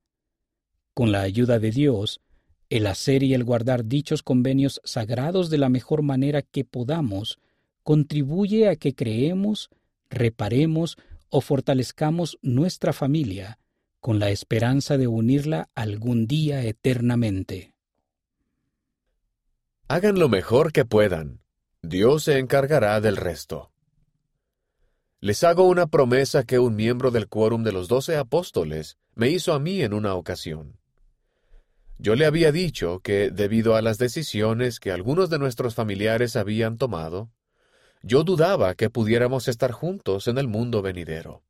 Con 0.92 1.10
la 1.10 1.22
ayuda 1.22 1.58
de 1.58 1.70
Dios, 1.70 2.20
el 2.70 2.86
hacer 2.86 3.22
y 3.22 3.34
el 3.34 3.44
guardar 3.44 3.86
dichos 3.86 4.22
convenios 4.22 4.80
sagrados 4.84 5.50
de 5.50 5.58
la 5.58 5.68
mejor 5.68 6.02
manera 6.02 6.42
que 6.42 6.64
podamos 6.64 7.38
contribuye 7.82 8.68
a 8.68 8.76
que 8.76 8.94
creemos, 8.94 9.70
reparemos 10.08 10.96
o 11.28 11.40
fortalezcamos 11.40 12.38
nuestra 12.42 12.92
familia 12.92 13.58
con 14.00 14.18
la 14.18 14.30
esperanza 14.30 14.98
de 14.98 15.06
unirla 15.06 15.70
algún 15.74 16.26
día 16.26 16.62
eternamente. 16.62 17.74
Hagan 19.88 20.18
lo 20.18 20.28
mejor 20.28 20.72
que 20.72 20.84
puedan 20.84 21.43
Dios 21.86 22.24
se 22.24 22.38
encargará 22.38 22.98
del 23.02 23.18
resto. 23.18 23.70
Les 25.20 25.44
hago 25.44 25.64
una 25.68 25.86
promesa 25.86 26.44
que 26.44 26.58
un 26.58 26.76
miembro 26.76 27.10
del 27.10 27.28
quórum 27.28 27.62
de 27.62 27.72
los 27.72 27.88
doce 27.88 28.16
apóstoles 28.16 28.96
me 29.14 29.28
hizo 29.28 29.52
a 29.52 29.58
mí 29.58 29.82
en 29.82 29.92
una 29.92 30.14
ocasión. 30.14 30.78
Yo 31.98 32.14
le 32.14 32.24
había 32.24 32.52
dicho 32.52 33.00
que, 33.00 33.30
debido 33.30 33.76
a 33.76 33.82
las 33.82 33.98
decisiones 33.98 34.80
que 34.80 34.92
algunos 34.92 35.28
de 35.28 35.38
nuestros 35.38 35.74
familiares 35.74 36.36
habían 36.36 36.78
tomado, 36.78 37.30
yo 38.02 38.24
dudaba 38.24 38.74
que 38.74 38.88
pudiéramos 38.88 39.46
estar 39.46 39.70
juntos 39.70 40.26
en 40.26 40.38
el 40.38 40.48
mundo 40.48 40.80
venidero. 40.80 41.42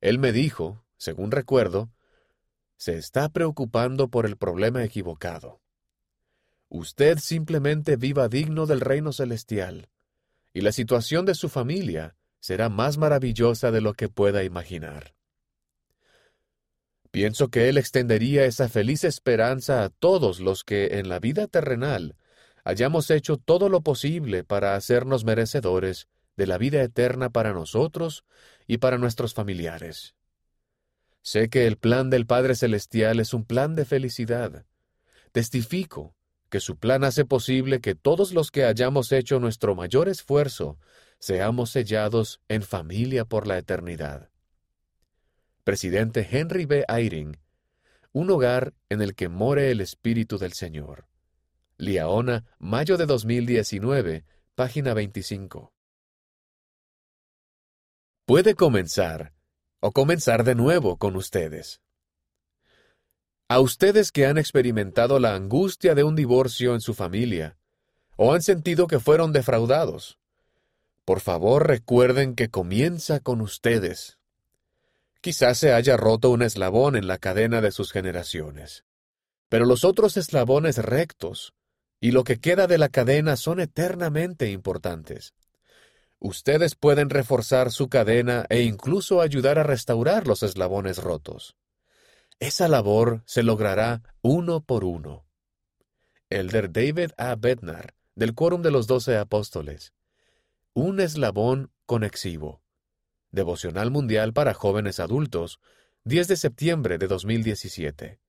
Él 0.00 0.20
me 0.20 0.30
dijo, 0.30 0.84
según 0.96 1.32
recuerdo, 1.32 1.90
se 2.76 2.96
está 2.96 3.28
preocupando 3.30 4.10
por 4.10 4.26
el 4.26 4.36
problema 4.36 4.84
equivocado. 4.84 5.60
Usted 6.68 7.18
simplemente 7.18 7.96
viva 7.96 8.28
digno 8.28 8.66
del 8.66 8.80
reino 8.80 9.12
celestial, 9.12 9.88
y 10.52 10.60
la 10.60 10.72
situación 10.72 11.24
de 11.24 11.34
su 11.34 11.48
familia 11.48 12.16
será 12.40 12.68
más 12.68 12.98
maravillosa 12.98 13.70
de 13.70 13.80
lo 13.80 13.94
que 13.94 14.08
pueda 14.08 14.44
imaginar. 14.44 15.14
Pienso 17.10 17.48
que 17.48 17.68
Él 17.68 17.78
extendería 17.78 18.44
esa 18.44 18.68
feliz 18.68 19.02
esperanza 19.04 19.82
a 19.82 19.88
todos 19.88 20.40
los 20.40 20.62
que 20.62 20.98
en 20.98 21.08
la 21.08 21.18
vida 21.18 21.46
terrenal 21.46 22.16
hayamos 22.64 23.10
hecho 23.10 23.38
todo 23.38 23.70
lo 23.70 23.80
posible 23.80 24.44
para 24.44 24.74
hacernos 24.74 25.24
merecedores 25.24 26.06
de 26.36 26.46
la 26.46 26.58
vida 26.58 26.82
eterna 26.82 27.30
para 27.30 27.54
nosotros 27.54 28.24
y 28.66 28.76
para 28.78 28.98
nuestros 28.98 29.32
familiares. 29.32 30.14
Sé 31.22 31.48
que 31.48 31.66
el 31.66 31.78
plan 31.78 32.10
del 32.10 32.26
Padre 32.26 32.54
Celestial 32.54 33.20
es 33.20 33.32
un 33.32 33.44
plan 33.44 33.74
de 33.74 33.86
felicidad. 33.86 34.66
Testifico 35.32 36.14
que 36.48 36.60
su 36.60 36.76
plan 36.76 37.04
hace 37.04 37.24
posible 37.24 37.80
que 37.80 37.94
todos 37.94 38.32
los 38.32 38.50
que 38.50 38.64
hayamos 38.64 39.12
hecho 39.12 39.38
nuestro 39.40 39.74
mayor 39.74 40.08
esfuerzo 40.08 40.78
seamos 41.18 41.70
sellados 41.70 42.40
en 42.48 42.62
familia 42.62 43.24
por 43.24 43.46
la 43.46 43.58
eternidad. 43.58 44.30
Presidente 45.64 46.26
Henry 46.30 46.64
B. 46.64 46.84
Eyring, 46.88 47.38
un 48.12 48.30
hogar 48.30 48.74
en 48.88 49.02
el 49.02 49.14
que 49.14 49.28
more 49.28 49.70
el 49.70 49.80
Espíritu 49.80 50.38
del 50.38 50.52
Señor. 50.52 51.06
Liaona, 51.76 52.44
mayo 52.58 52.96
de 52.96 53.06
2019, 53.06 54.24
página 54.54 54.94
25. 54.94 55.72
Puede 58.24 58.54
comenzar 58.54 59.32
o 59.80 59.92
comenzar 59.92 60.44
de 60.44 60.54
nuevo 60.54 60.96
con 60.96 61.16
ustedes. 61.16 61.80
A 63.50 63.60
ustedes 63.60 64.12
que 64.12 64.26
han 64.26 64.36
experimentado 64.36 65.18
la 65.18 65.34
angustia 65.34 65.94
de 65.94 66.04
un 66.04 66.14
divorcio 66.14 66.74
en 66.74 66.82
su 66.82 66.92
familia, 66.92 67.56
o 68.16 68.34
han 68.34 68.42
sentido 68.42 68.86
que 68.86 69.00
fueron 69.00 69.32
defraudados, 69.32 70.18
por 71.06 71.20
favor 71.20 71.66
recuerden 71.66 72.34
que 72.34 72.50
comienza 72.50 73.20
con 73.20 73.40
ustedes. 73.40 74.18
Quizás 75.22 75.56
se 75.56 75.72
haya 75.72 75.96
roto 75.96 76.28
un 76.28 76.42
eslabón 76.42 76.96
en 76.96 77.06
la 77.06 77.16
cadena 77.16 77.62
de 77.62 77.72
sus 77.72 77.90
generaciones, 77.90 78.84
pero 79.48 79.64
los 79.64 79.82
otros 79.82 80.18
eslabones 80.18 80.76
rectos 80.76 81.54
y 82.00 82.10
lo 82.10 82.24
que 82.24 82.40
queda 82.40 82.66
de 82.66 82.76
la 82.76 82.90
cadena 82.90 83.36
son 83.36 83.60
eternamente 83.60 84.50
importantes. 84.50 85.32
Ustedes 86.18 86.74
pueden 86.74 87.08
reforzar 87.08 87.72
su 87.72 87.88
cadena 87.88 88.44
e 88.50 88.60
incluso 88.60 89.22
ayudar 89.22 89.58
a 89.58 89.62
restaurar 89.62 90.26
los 90.26 90.42
eslabones 90.42 90.98
rotos. 90.98 91.56
Esa 92.40 92.68
labor 92.68 93.22
se 93.26 93.42
logrará 93.42 94.02
uno 94.22 94.60
por 94.60 94.84
uno. 94.84 95.26
Elder 96.30 96.70
David 96.70 97.10
A. 97.16 97.34
Bednar, 97.34 97.94
del 98.14 98.32
Quórum 98.34 98.62
de 98.62 98.70
los 98.70 98.86
Doce 98.86 99.16
Apóstoles. 99.16 99.92
Un 100.72 101.00
eslabón 101.00 101.72
conexivo. 101.84 102.62
Devocional 103.32 103.90
Mundial 103.90 104.32
para 104.32 104.54
Jóvenes 104.54 105.00
Adultos, 105.00 105.58
10 106.04 106.28
de 106.28 106.36
septiembre 106.36 106.98
de 106.98 107.08
2017. 107.08 108.20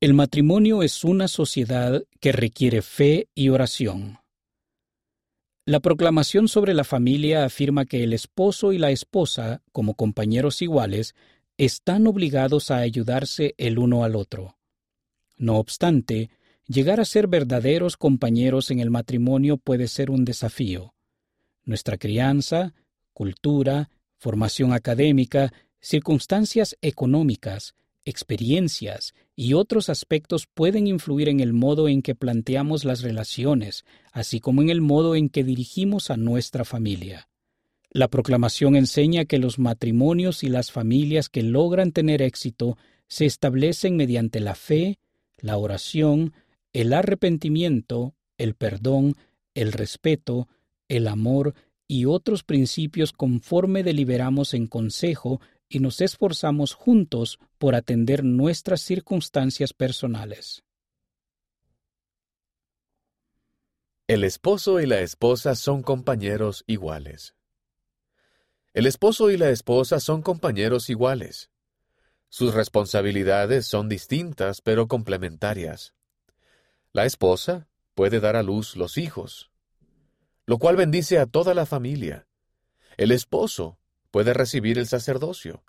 El 0.00 0.14
matrimonio 0.14 0.82
es 0.82 1.02
una 1.02 1.28
sociedad 1.28 2.04
que 2.20 2.32
requiere 2.32 2.82
fe 2.82 3.30
y 3.34 3.48
oración. 3.48 4.18
La 5.68 5.80
proclamación 5.80 6.48
sobre 6.48 6.72
la 6.72 6.82
familia 6.82 7.44
afirma 7.44 7.84
que 7.84 8.02
el 8.02 8.14
esposo 8.14 8.72
y 8.72 8.78
la 8.78 8.90
esposa, 8.90 9.60
como 9.70 9.92
compañeros 9.92 10.62
iguales, 10.62 11.14
están 11.58 12.06
obligados 12.06 12.70
a 12.70 12.78
ayudarse 12.78 13.54
el 13.58 13.78
uno 13.78 14.02
al 14.02 14.16
otro. 14.16 14.56
No 15.36 15.58
obstante, 15.58 16.30
llegar 16.66 17.00
a 17.00 17.04
ser 17.04 17.26
verdaderos 17.26 17.98
compañeros 17.98 18.70
en 18.70 18.80
el 18.80 18.88
matrimonio 18.88 19.58
puede 19.58 19.88
ser 19.88 20.10
un 20.10 20.24
desafío. 20.24 20.94
Nuestra 21.64 21.98
crianza, 21.98 22.72
cultura, 23.12 23.90
formación 24.16 24.72
académica, 24.72 25.52
circunstancias 25.80 26.78
económicas, 26.80 27.74
experiencias 28.08 29.14
y 29.36 29.52
otros 29.54 29.88
aspectos 29.88 30.46
pueden 30.52 30.86
influir 30.86 31.28
en 31.28 31.40
el 31.40 31.52
modo 31.52 31.88
en 31.88 32.02
que 32.02 32.14
planteamos 32.14 32.84
las 32.84 33.02
relaciones, 33.02 33.84
así 34.12 34.40
como 34.40 34.62
en 34.62 34.70
el 34.70 34.80
modo 34.80 35.14
en 35.14 35.28
que 35.28 35.44
dirigimos 35.44 36.10
a 36.10 36.16
nuestra 36.16 36.64
familia. 36.64 37.28
La 37.90 38.08
proclamación 38.08 38.76
enseña 38.76 39.24
que 39.24 39.38
los 39.38 39.58
matrimonios 39.58 40.42
y 40.42 40.48
las 40.48 40.72
familias 40.72 41.28
que 41.28 41.42
logran 41.42 41.92
tener 41.92 42.22
éxito 42.22 42.76
se 43.08 43.26
establecen 43.26 43.96
mediante 43.96 44.40
la 44.40 44.54
fe, 44.54 44.98
la 45.38 45.56
oración, 45.56 46.32
el 46.72 46.92
arrepentimiento, 46.92 48.14
el 48.36 48.54
perdón, 48.54 49.16
el 49.54 49.72
respeto, 49.72 50.48
el 50.88 51.08
amor 51.08 51.54
y 51.86 52.04
otros 52.04 52.44
principios 52.44 53.12
conforme 53.12 53.82
deliberamos 53.82 54.52
en 54.52 54.66
consejo 54.66 55.40
y 55.68 55.80
nos 55.80 56.00
esforzamos 56.00 56.74
juntos 56.74 57.38
por 57.58 57.74
atender 57.74 58.24
nuestras 58.24 58.80
circunstancias 58.80 59.72
personales. 59.72 60.64
El 64.06 64.24
esposo 64.24 64.80
y 64.80 64.86
la 64.86 65.00
esposa 65.00 65.54
son 65.54 65.82
compañeros 65.82 66.64
iguales. 66.66 67.34
El 68.72 68.86
esposo 68.86 69.30
y 69.30 69.36
la 69.36 69.50
esposa 69.50 70.00
son 70.00 70.22
compañeros 70.22 70.88
iguales. 70.88 71.50
Sus 72.30 72.54
responsabilidades 72.54 73.66
son 73.66 73.88
distintas 73.88 74.62
pero 74.62 74.88
complementarias. 74.88 75.94
La 76.92 77.04
esposa 77.04 77.68
puede 77.94 78.20
dar 78.20 78.36
a 78.36 78.42
luz 78.42 78.76
los 78.76 78.96
hijos, 78.96 79.50
lo 80.46 80.58
cual 80.58 80.76
bendice 80.76 81.18
a 81.18 81.26
toda 81.26 81.52
la 81.52 81.66
familia. 81.66 82.26
El 82.96 83.12
esposo 83.12 83.78
puede 84.10 84.34
recibir 84.34 84.78
el 84.78 84.86
sacerdocio, 84.86 85.62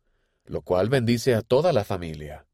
lo 0.45 0.61
cual 0.61 0.89
bendice 0.89 1.35
a 1.35 1.41
toda 1.41 1.73
la 1.73 1.83
familia. 1.83 2.45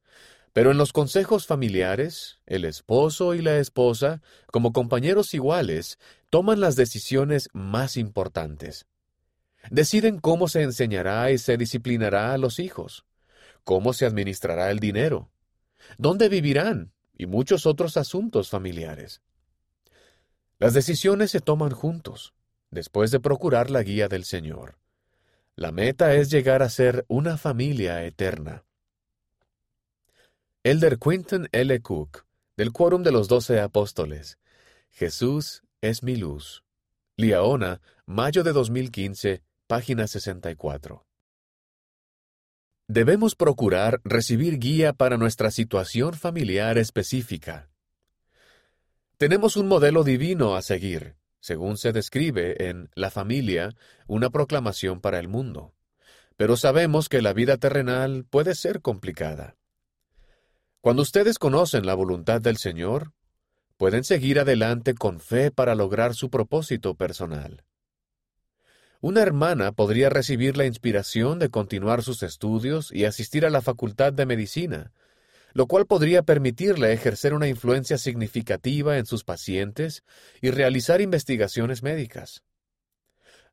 Pero 0.53 0.71
en 0.71 0.77
los 0.77 0.93
consejos 0.93 1.47
familiares, 1.47 2.39
el 2.45 2.63
esposo 2.63 3.33
y 3.33 3.41
la 3.41 3.57
esposa, 3.57 4.21
como 4.51 4.71
compañeros 4.71 5.33
iguales, 5.33 5.99
toman 6.29 6.61
las 6.61 6.75
decisiones 6.75 7.49
más 7.53 7.97
importantes. 7.97 8.85
Deciden 9.69 10.19
cómo 10.19 10.47
se 10.47 10.61
enseñará 10.61 11.31
y 11.31 11.37
se 11.37 11.57
disciplinará 11.57 12.33
a 12.33 12.37
los 12.37 12.59
hijos, 12.59 13.05
cómo 13.63 13.93
se 13.93 14.05
administrará 14.05 14.71
el 14.71 14.79
dinero, 14.79 15.29
dónde 15.97 16.29
vivirán 16.29 16.93
y 17.17 17.25
muchos 17.25 17.65
otros 17.65 17.97
asuntos 17.97 18.49
familiares. 18.49 19.21
Las 20.57 20.73
decisiones 20.73 21.31
se 21.31 21.41
toman 21.41 21.71
juntos, 21.71 22.33
después 22.71 23.11
de 23.11 23.19
procurar 23.19 23.69
la 23.69 23.83
guía 23.83 24.07
del 24.07 24.23
Señor. 24.23 24.77
La 25.57 25.71
meta 25.71 26.13
es 26.15 26.29
llegar 26.29 26.61
a 26.61 26.69
ser 26.69 27.05
una 27.07 27.37
familia 27.37 28.03
eterna. 28.03 28.65
Elder 30.63 30.99
Quinton 30.99 31.47
L. 31.53 31.81
Cook, 31.81 32.25
del 32.57 32.73
Quórum 32.73 33.03
de 33.03 33.13
los 33.13 33.29
Doce 33.29 33.61
Apóstoles. 33.61 34.37
Jesús 34.91 35.63
es 35.79 36.03
mi 36.03 36.17
luz. 36.17 36.65
Liaona, 37.15 37.79
mayo 38.05 38.43
de 38.43 38.51
2015, 38.51 39.43
página 39.65 40.07
64. 40.07 41.05
Debemos 42.89 43.35
procurar 43.35 44.01
recibir 44.03 44.59
guía 44.59 44.91
para 44.91 45.15
nuestra 45.15 45.51
situación 45.51 46.15
familiar 46.15 46.77
específica. 46.77 47.69
Tenemos 49.17 49.55
un 49.55 49.69
modelo 49.69 50.03
divino 50.03 50.57
a 50.57 50.61
seguir, 50.61 51.15
según 51.45 51.77
se 51.77 51.91
describe 51.91 52.69
en 52.69 52.89
La 52.95 53.11
familia, 53.11 53.75
una 54.07 54.31
proclamación 54.31 54.99
para 54.99 55.19
el 55.19 55.27
mundo. 55.27 55.75
Pero 56.37 56.57
sabemos 56.57 57.07
que 57.07 57.21
la 57.21 57.33
vida 57.33 57.57
terrenal 57.57 58.25
puede 58.27 58.55
ser 58.55 58.81
complicada. 58.81 59.55
Cuando 60.81 61.03
ustedes 61.03 61.37
conocen 61.37 61.85
la 61.85 61.93
voluntad 61.93 62.41
del 62.41 62.57
Señor, 62.57 63.13
pueden 63.77 64.03
seguir 64.03 64.39
adelante 64.39 64.95
con 64.95 65.19
fe 65.19 65.51
para 65.51 65.75
lograr 65.75 66.15
su 66.15 66.31
propósito 66.31 66.95
personal. 66.95 67.63
Una 68.99 69.21
hermana 69.21 69.71
podría 69.71 70.09
recibir 70.09 70.57
la 70.57 70.65
inspiración 70.65 71.37
de 71.37 71.49
continuar 71.49 72.01
sus 72.01 72.23
estudios 72.23 72.91
y 72.91 73.05
asistir 73.05 73.45
a 73.45 73.51
la 73.51 73.61
Facultad 73.61 74.13
de 74.13 74.25
Medicina, 74.25 74.93
lo 75.55 75.67
cual 75.67 75.87
podría 75.87 76.21
permitirle 76.21 76.91
ejercer 76.91 77.33
una 77.33 77.47
influencia 77.47 77.97
significativa 77.97 78.97
en 78.97 79.05
sus 79.05 79.23
pacientes 79.23 80.03
y 80.41 80.51
realizar 80.51 80.99
investigaciones 80.99 81.81
médicas. 81.81 82.43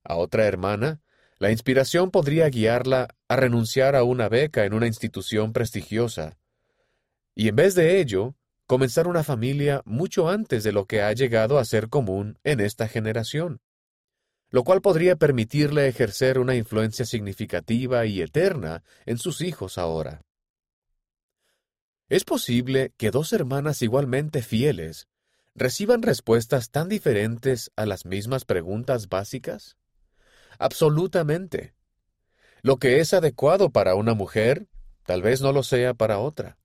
A 0.03 0.17
otra 0.17 0.47
hermana, 0.47 1.01
la 1.39 1.53
inspiración 1.53 2.11
podría 2.11 2.49
guiarla 2.49 3.15
a 3.29 3.37
renunciar 3.37 3.95
a 3.95 4.03
una 4.03 4.29
beca 4.29 4.65
en 4.65 4.75
una 4.75 4.89
institución 4.89 5.53
prestigiosa 5.53 6.39
y 7.37 7.47
en 7.47 7.55
vez 7.55 7.77
de 7.77 8.01
ello, 8.01 8.35
comenzar 8.67 9.07
una 9.07 9.23
familia 9.23 9.83
mucho 9.85 10.29
antes 10.29 10.65
de 10.65 10.73
lo 10.73 10.87
que 10.87 11.03
ha 11.03 11.13
llegado 11.13 11.59
a 11.59 11.65
ser 11.65 11.89
común 11.89 12.37
en 12.43 12.59
esta 12.59 12.89
generación, 12.89 13.61
lo 14.51 14.65
cual 14.65 14.83
podría 14.83 15.15
permitirle 15.15 15.87
ejercer 15.87 16.41
una 16.41 16.57
influencia 16.57 17.05
significativa 17.05 18.07
y 18.07 18.23
eterna 18.23 18.83
en 19.07 19.19
sus 19.19 19.41
hijos 19.41 19.79
ahora. 19.79 20.23
¿Es 22.13 22.25
posible 22.25 22.93
que 22.99 23.11
dos 23.11 23.33
hermanas 23.33 23.81
igualmente 23.81 24.43
fieles 24.43 25.09
reciban 25.55 26.03
respuestas 26.03 26.69
tan 26.69 26.91
diferentes 26.91 27.73
a 27.75 27.87
las 27.87 28.05
mismas 28.05 28.45
preguntas 28.45 29.09
básicas? 29.09 29.79
Absolutamente. 30.59 31.73
Lo 32.61 32.77
que 32.77 33.01
es 33.01 33.15
adecuado 33.15 33.71
para 33.71 33.95
una 33.95 34.13
mujer, 34.13 34.67
tal 35.07 35.23
vez 35.23 35.41
no 35.41 35.53
lo 35.53 35.63
sea 35.63 35.95
para 35.95 36.19
otra. 36.19 36.59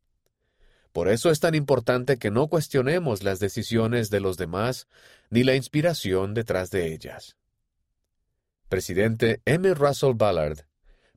Por 0.92 1.08
eso 1.08 1.32
es 1.32 1.40
tan 1.40 1.56
importante 1.56 2.18
que 2.18 2.30
no 2.30 2.50
cuestionemos 2.50 3.24
las 3.24 3.40
decisiones 3.40 4.10
de 4.10 4.20
los 4.20 4.36
demás 4.36 4.90
ni 5.30 5.46
la 5.46 5.56
inspiración 5.56 6.34
detrás 6.34 6.72
de 6.72 6.92
ellas. 6.94 7.38
Presidente 8.68 9.42
M. 9.46 9.74
Russell 9.76 10.14
Ballard, 10.14 10.66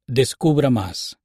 Descubra 0.07 0.71
más. 0.71 1.19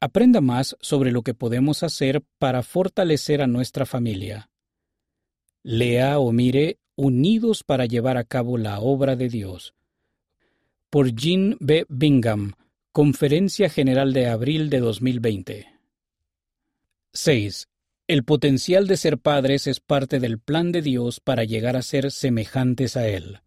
Aprenda 0.00 0.40
más 0.40 0.76
sobre 0.80 1.12
lo 1.12 1.22
que 1.22 1.34
podemos 1.34 1.84
hacer 1.84 2.24
para 2.40 2.64
fortalecer 2.64 3.42
a 3.42 3.46
nuestra 3.46 3.86
familia. 3.86 4.50
Lea 5.62 6.18
o 6.18 6.32
mire 6.32 6.80
Unidos 6.96 7.62
para 7.62 7.86
llevar 7.86 8.16
a 8.16 8.24
cabo 8.24 8.58
la 8.58 8.80
obra 8.80 9.14
de 9.14 9.28
Dios. 9.28 9.72
Por 10.90 11.14
Jean 11.14 11.58
B. 11.60 11.84
Bingham, 11.90 12.54
Conferencia 12.92 13.68
General 13.68 14.14
de 14.14 14.26
abril 14.26 14.70
de 14.70 14.80
2020. 14.80 15.66
6. 17.12 17.68
El 18.06 18.24
potencial 18.24 18.86
de 18.86 18.96
ser 18.96 19.18
padres 19.18 19.66
es 19.66 19.80
parte 19.80 20.18
del 20.18 20.38
plan 20.38 20.72
de 20.72 20.80
Dios 20.80 21.20
para 21.20 21.44
llegar 21.44 21.76
a 21.76 21.82
ser 21.82 22.10
semejantes 22.10 22.96
a 22.96 23.06
Él. 23.06 23.40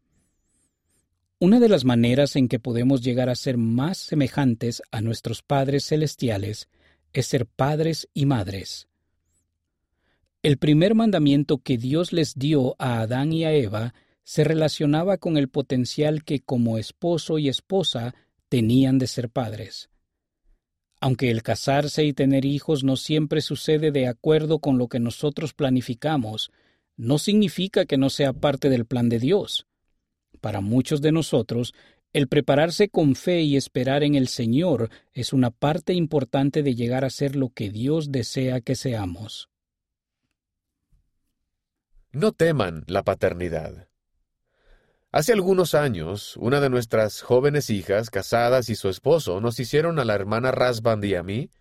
Una 1.39 1.59
de 1.59 1.67
las 1.67 1.83
maneras 1.83 2.35
en 2.35 2.47
que 2.47 2.59
podemos 2.59 3.01
llegar 3.01 3.27
a 3.27 3.33
ser 3.33 3.57
más 3.57 3.97
semejantes 3.97 4.83
a 4.91 5.01
nuestros 5.01 5.41
padres 5.41 5.85
celestiales 5.85 6.69
es 7.11 7.25
ser 7.25 7.47
padres 7.47 8.07
y 8.13 8.27
madres. 8.27 8.87
El 10.43 10.59
primer 10.59 10.93
mandamiento 10.93 11.57
que 11.57 11.79
Dios 11.79 12.13
les 12.13 12.35
dio 12.35 12.75
a 12.77 12.99
Adán 12.99 13.33
y 13.33 13.45
a 13.45 13.51
Eva 13.51 13.95
se 14.23 14.43
relacionaba 14.43 15.17
con 15.17 15.37
el 15.37 15.49
potencial 15.49 16.23
que 16.23 16.39
como 16.39 16.77
esposo 16.77 17.37
y 17.37 17.49
esposa 17.49 18.13
tenían 18.49 18.97
de 18.97 19.07
ser 19.07 19.29
padres. 19.29 19.89
Aunque 20.99 21.31
el 21.31 21.41
casarse 21.41 22.03
y 22.05 22.13
tener 22.13 22.45
hijos 22.45 22.83
no 22.83 22.95
siempre 22.95 23.41
sucede 23.41 23.91
de 23.91 24.07
acuerdo 24.07 24.59
con 24.59 24.77
lo 24.77 24.87
que 24.87 24.99
nosotros 24.99 25.53
planificamos, 25.53 26.51
no 26.95 27.17
significa 27.17 27.85
que 27.85 27.97
no 27.97 28.09
sea 28.11 28.33
parte 28.33 28.69
del 28.69 28.85
plan 28.85 29.09
de 29.09 29.17
Dios. 29.17 29.65
Para 30.39 30.61
muchos 30.61 31.01
de 31.01 31.11
nosotros, 31.11 31.73
el 32.13 32.27
prepararse 32.27 32.89
con 32.89 33.15
fe 33.15 33.41
y 33.41 33.55
esperar 33.55 34.03
en 34.03 34.15
el 34.15 34.27
Señor 34.27 34.89
es 35.13 35.33
una 35.33 35.49
parte 35.49 35.93
importante 35.93 36.61
de 36.61 36.75
llegar 36.75 37.05
a 37.05 37.09
ser 37.09 37.35
lo 37.35 37.49
que 37.49 37.69
Dios 37.69 38.11
desea 38.11 38.61
que 38.61 38.75
seamos. 38.75 39.49
No 42.11 42.33
teman 42.33 42.83
la 42.87 43.03
paternidad. 43.03 43.87
Hace 45.13 45.33
algunos 45.33 45.75
años, 45.75 46.37
una 46.37 46.61
de 46.61 46.69
nuestras 46.69 47.21
jóvenes 47.21 47.69
hijas, 47.69 48.09
casadas 48.09 48.69
y 48.69 48.75
su 48.75 48.87
esposo, 48.87 49.41
nos 49.41 49.59
hicieron 49.59 49.99
a 49.99 50.05
la 50.05 50.15
hermana 50.15 50.51
Rasband 50.51 51.03
y 51.03 51.15
a 51.15 51.23
mí 51.23 51.51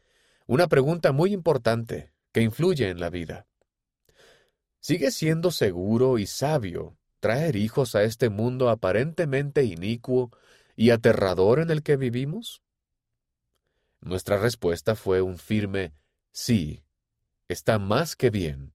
una 0.47 0.69
pregunta 0.69 1.11
muy 1.11 1.33
importante 1.33 2.13
que 2.33 2.43
influye 2.43 2.91
en 2.91 3.01
la 3.01 3.11
vida. 3.11 3.49
¿Sigue 4.79 5.11
siendo 5.11 5.51
seguro 5.51 6.19
y 6.19 6.27
sabio 6.27 6.97
traer 7.19 7.57
hijos 7.57 7.97
a 7.97 8.05
este 8.05 8.29
mundo 8.29 8.69
aparentemente 8.69 9.65
inicuo 9.65 10.31
y 10.77 10.91
aterrador 10.91 11.59
en 11.59 11.71
el 11.71 11.83
que 11.83 11.97
vivimos? 11.97 12.63
Nuestra 14.01 14.39
respuesta 14.39 14.95
fue 14.95 15.23
un 15.23 15.39
firme 15.39 15.93
sí. 16.31 16.85
Está 17.49 17.81
más 17.81 18.15
que 18.15 18.31
bien. 18.31 18.75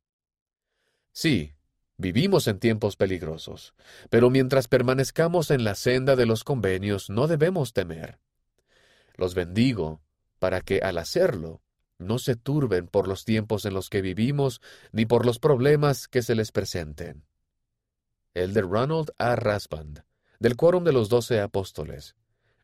Sí, 1.14 1.55
Vivimos 1.98 2.48
en 2.48 2.60
tiempos 2.60 2.98
peligrosos, 2.98 3.74
pero 4.10 4.30
mientras 4.30 4.68
permanezcamos 4.68 5.50
en 5.50 5.64
la 5.64 5.76
senda 5.76 6.16
de 6.16 6.26
los 6.26 6.44
convenios 6.44 7.10
no 7.10 7.28
debemos 7.28 7.72
temer. 7.72 8.20
Los 9.16 9.34
bendigo 9.34 10.02
para 10.40 10.60
que 10.60 10.80
al 10.80 10.98
hacerlo 10.98 11.62
no 11.98 12.20
se 12.20 12.36
turben 12.36 12.88
por 12.88 13.08
los 13.08 13.24
tiempos 13.24 13.66
en 13.66 13.74
los 13.74 13.90
que 13.90 14.02
vivimos 14.02 14.62
ni 14.92 15.06
por 15.06 15.26
los 15.26 15.40
problemas 15.40 16.10
que 16.10 16.22
se 16.22 16.36
les 16.36 16.52
presenten. 16.52 17.24
El 18.34 18.54
de 18.54 18.62
Ronald 18.62 19.12
A. 19.18 19.38
Rasband, 19.38 20.04
del 20.40 20.58
Quórum 20.58 20.84
de 20.84 20.92
los 20.92 21.08
Doce 21.08 21.40
Apóstoles. 21.40 22.18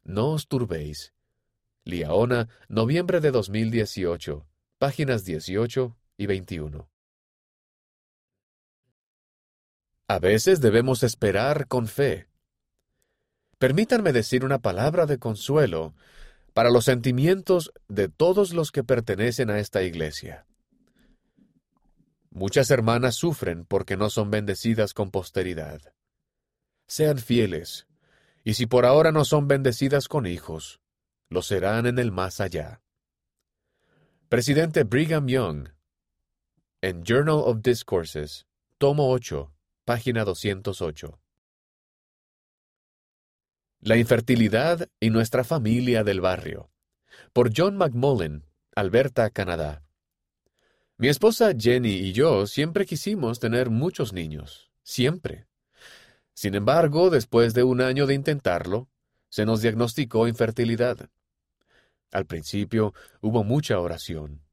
No 0.04 0.32
os 0.32 0.50
turbéis. 0.50 1.13
Liaona, 1.86 2.50
noviembre 2.67 3.22
de 3.22 3.32
2018, 3.32 4.46
páginas 4.78 5.24
18 5.24 5.96
y 6.17 6.26
21. 6.26 6.90
A 10.12 10.19
veces 10.19 10.60
debemos 10.60 11.04
esperar 11.04 11.67
con 11.69 11.88
fe. 11.88 12.28
Permítanme 13.60 14.12
decir 14.12 14.43
una 14.43 14.60
palabra 14.60 15.06
de 15.06 15.19
consuelo 15.19 15.95
para 16.54 16.69
los 16.69 16.84
sentimientos 16.84 17.71
de 17.88 18.10
todos 18.10 18.52
los 18.52 18.74
que 18.74 18.84
pertenecen 18.84 19.50
a 19.50 19.60
esta 19.60 19.84
iglesia. 19.84 20.45
Muchas 22.30 22.71
hermanas 22.71 23.15
sufren 23.15 23.63
porque 23.63 23.95
no 23.95 24.10
son 24.10 24.32
bendecidas 24.32 24.93
con 24.93 25.12
posteridad. 25.12 25.80
Sean 26.88 27.17
fieles, 27.17 27.88
y 28.43 28.56
si 28.56 28.65
por 28.65 28.86
ahora 28.86 29.13
no 29.13 29.24
son 29.24 29.47
bendecidas 29.47 30.10
con 30.10 30.26
hijos, 30.26 30.82
lo 31.30 31.41
serán 31.41 31.86
en 31.86 32.00
el 32.00 32.12
más 32.12 32.41
allá. 32.41 32.82
Presidente 34.28 34.84
Brigham 34.84 35.28
Young, 35.28 35.69
en 36.82 37.02
Journal 37.06 37.43
of 37.45 37.62
Discourses, 37.62 38.45
tomo 38.78 39.10
8, 39.10 39.54
página 39.86 40.24
208. 40.24 41.20
La 43.80 43.98
infertilidad 43.98 44.88
y 45.00 45.10
nuestra 45.10 45.44
familia 45.44 46.04
del 46.04 46.22
barrio. 46.22 46.70
Por 47.34 47.52
John 47.56 47.78
McMullen, 47.78 48.46
Alberta, 48.76 49.32
Canadá. 49.32 49.84
Mi 50.98 51.08
esposa 51.08 51.54
Jenny 51.58 51.94
y 51.94 52.13
yo 52.13 52.46
siempre 52.46 52.86
quisimos 52.86 53.39
tener 53.39 53.72
muchos 53.72 54.13
niños. 54.13 54.72
Siempre. 54.84 55.48
Sin 56.34 56.54
embargo, 56.54 57.10
después 57.10 57.56
de 57.56 57.63
un 57.63 57.82
año 57.82 58.06
de 58.06 58.13
intentarlo, 58.13 58.88
se 59.30 59.46
nos 59.46 59.62
diagnosticó 59.62 60.28
infertilidad. 60.28 61.10
Al 62.12 62.28
principio 62.28 62.94
hubo 63.22 63.44
mucha 63.44 63.80
oración. 63.80 64.44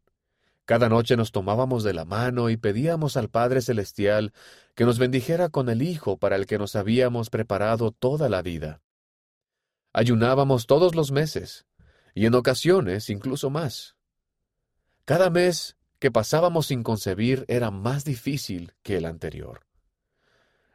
Cada 0.65 0.91
noche 0.91 1.17
nos 1.17 1.33
tomábamos 1.33 1.83
de 1.83 1.95
la 1.95 2.05
mano 2.05 2.51
y 2.51 2.59
pedíamos 2.59 3.17
al 3.17 3.31
Padre 3.31 3.63
Celestial 3.63 4.33
que 4.79 4.85
nos 4.85 5.01
bendijera 5.01 5.49
con 5.49 5.71
el 5.71 5.83
Hijo 5.83 6.19
para 6.19 6.37
el 6.37 6.47
que 6.47 6.57
nos 6.57 6.77
habíamos 6.77 7.31
preparado 7.31 7.91
toda 7.91 8.29
la 8.29 8.43
vida. 8.43 8.81
Ayunábamos 9.93 10.69
todos 10.69 10.95
los 10.95 11.11
meses, 11.11 11.67
y 12.15 12.27
en 12.27 12.37
ocasiones 12.37 13.11
incluso 13.11 13.51
más. 13.51 13.97
Cada 15.05 15.31
mes 15.31 15.77
que 15.99 16.13
pasábamos 16.13 16.67
sin 16.67 16.85
concebir 16.85 17.45
era 17.49 17.73
más 17.73 18.05
difícil 18.05 18.73
que 18.85 18.99
el 18.99 19.07
anterior. 19.07 19.67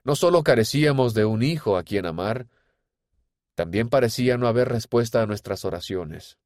No 0.03 0.17
solo 0.17 0.43
carecíamos 0.43 1.13
de 1.13 1.23
un 1.23 1.41
hijo 1.41 1.77
a 1.77 1.83
quien 1.83 2.05
amar, 2.05 2.49
también 3.55 3.87
parecía 3.87 4.37
no 4.37 4.49
haber 4.49 4.67
respuesta 4.67 5.21
a 5.21 5.27
nuestras 5.27 5.63
oraciones. 5.63 6.37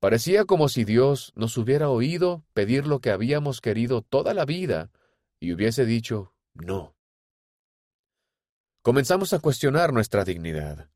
Parecía 0.00 0.44
como 0.46 0.68
si 0.68 0.82
Dios 0.82 1.32
nos 1.36 1.56
hubiera 1.58 1.90
oído 1.90 2.42
pedir 2.54 2.88
lo 2.88 2.98
que 2.98 3.12
habíamos 3.12 3.60
querido 3.60 4.02
toda 4.02 4.34
la 4.34 4.44
vida 4.44 4.90
y 5.38 5.52
hubiese 5.52 5.84
dicho 5.84 6.32
no. 6.56 6.94
Comenzamos 8.82 9.32
a 9.32 9.40
cuestionar 9.40 9.92
nuestra 9.92 10.24
dignidad. 10.24 10.88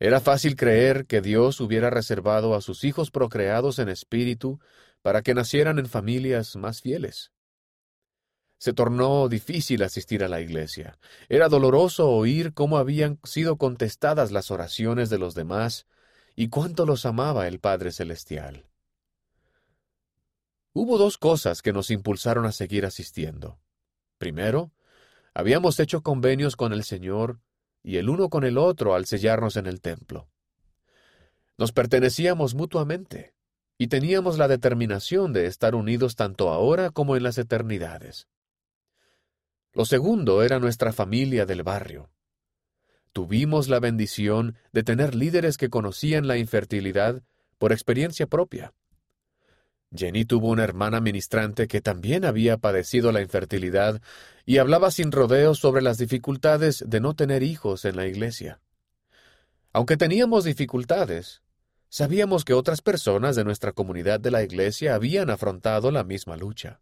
Era 0.00 0.20
fácil 0.20 0.56
creer 0.56 1.06
que 1.06 1.20
Dios 1.20 1.60
hubiera 1.60 1.88
reservado 1.88 2.54
a 2.56 2.60
sus 2.60 2.82
hijos 2.82 3.12
procreados 3.12 3.78
en 3.78 3.88
espíritu 3.88 4.58
para 5.02 5.22
que 5.22 5.34
nacieran 5.34 5.78
en 5.78 5.86
familias 5.86 6.56
más 6.56 6.80
fieles. 6.80 7.30
Se 8.58 8.72
tornó 8.72 9.28
difícil 9.28 9.82
asistir 9.82 10.24
a 10.24 10.28
la 10.28 10.40
iglesia. 10.40 10.98
Era 11.28 11.48
doloroso 11.48 12.10
oír 12.10 12.54
cómo 12.54 12.78
habían 12.78 13.20
sido 13.24 13.56
contestadas 13.56 14.32
las 14.32 14.50
oraciones 14.50 15.10
de 15.10 15.18
los 15.18 15.34
demás 15.34 15.86
y 16.34 16.48
cuánto 16.48 16.86
los 16.86 17.06
amaba 17.06 17.46
el 17.46 17.60
Padre 17.60 17.92
Celestial. 17.92 18.66
Hubo 20.72 20.96
dos 20.96 21.18
cosas 21.18 21.60
que 21.60 21.72
nos 21.72 21.90
impulsaron 21.90 22.46
a 22.46 22.52
seguir 22.52 22.86
asistiendo. 22.86 23.60
Primero, 24.16 24.72
habíamos 25.34 25.80
hecho 25.80 26.02
convenios 26.02 26.56
con 26.56 26.72
el 26.72 26.84
Señor 26.84 27.40
y 27.82 27.96
el 27.96 28.08
uno 28.08 28.28
con 28.28 28.44
el 28.44 28.58
otro 28.58 28.94
al 28.94 29.06
sellarnos 29.06 29.56
en 29.56 29.66
el 29.66 29.80
templo. 29.80 30.28
Nos 31.58 31.72
pertenecíamos 31.72 32.54
mutuamente 32.54 33.34
y 33.78 33.88
teníamos 33.88 34.38
la 34.38 34.48
determinación 34.48 35.32
de 35.32 35.46
estar 35.46 35.74
unidos 35.74 36.16
tanto 36.16 36.50
ahora 36.50 36.90
como 36.90 37.16
en 37.16 37.22
las 37.22 37.38
eternidades. 37.38 38.28
Lo 39.72 39.84
segundo 39.84 40.42
era 40.42 40.58
nuestra 40.58 40.92
familia 40.92 41.46
del 41.46 41.62
barrio. 41.62 42.10
Tuvimos 43.12 43.68
la 43.68 43.80
bendición 43.80 44.56
de 44.72 44.82
tener 44.82 45.14
líderes 45.14 45.56
que 45.56 45.70
conocían 45.70 46.26
la 46.26 46.36
infertilidad 46.36 47.22
por 47.58 47.72
experiencia 47.72 48.26
propia. 48.26 48.74
Jenny 49.94 50.24
tuvo 50.24 50.48
una 50.48 50.64
hermana 50.64 51.00
ministrante 51.00 51.68
que 51.68 51.80
también 51.80 52.24
había 52.24 52.56
padecido 52.56 53.12
la 53.12 53.20
infertilidad 53.20 54.00
y 54.46 54.58
hablaba 54.58 54.90
sin 54.90 55.12
rodeos 55.12 55.58
sobre 55.58 55.82
las 55.82 55.98
dificultades 55.98 56.84
de 56.86 57.00
no 57.00 57.14
tener 57.14 57.42
hijos 57.42 57.84
en 57.84 57.96
la 57.96 58.06
iglesia. 58.06 58.60
Aunque 59.72 59.96
teníamos 59.96 60.44
dificultades, 60.44 61.42
sabíamos 61.88 62.44
que 62.44 62.54
otras 62.54 62.82
personas 62.82 63.36
de 63.36 63.44
nuestra 63.44 63.72
comunidad 63.72 64.20
de 64.20 64.30
la 64.30 64.42
iglesia 64.42 64.94
habían 64.94 65.30
afrontado 65.30 65.90
la 65.90 66.04
misma 66.04 66.36
lucha. 66.36 66.80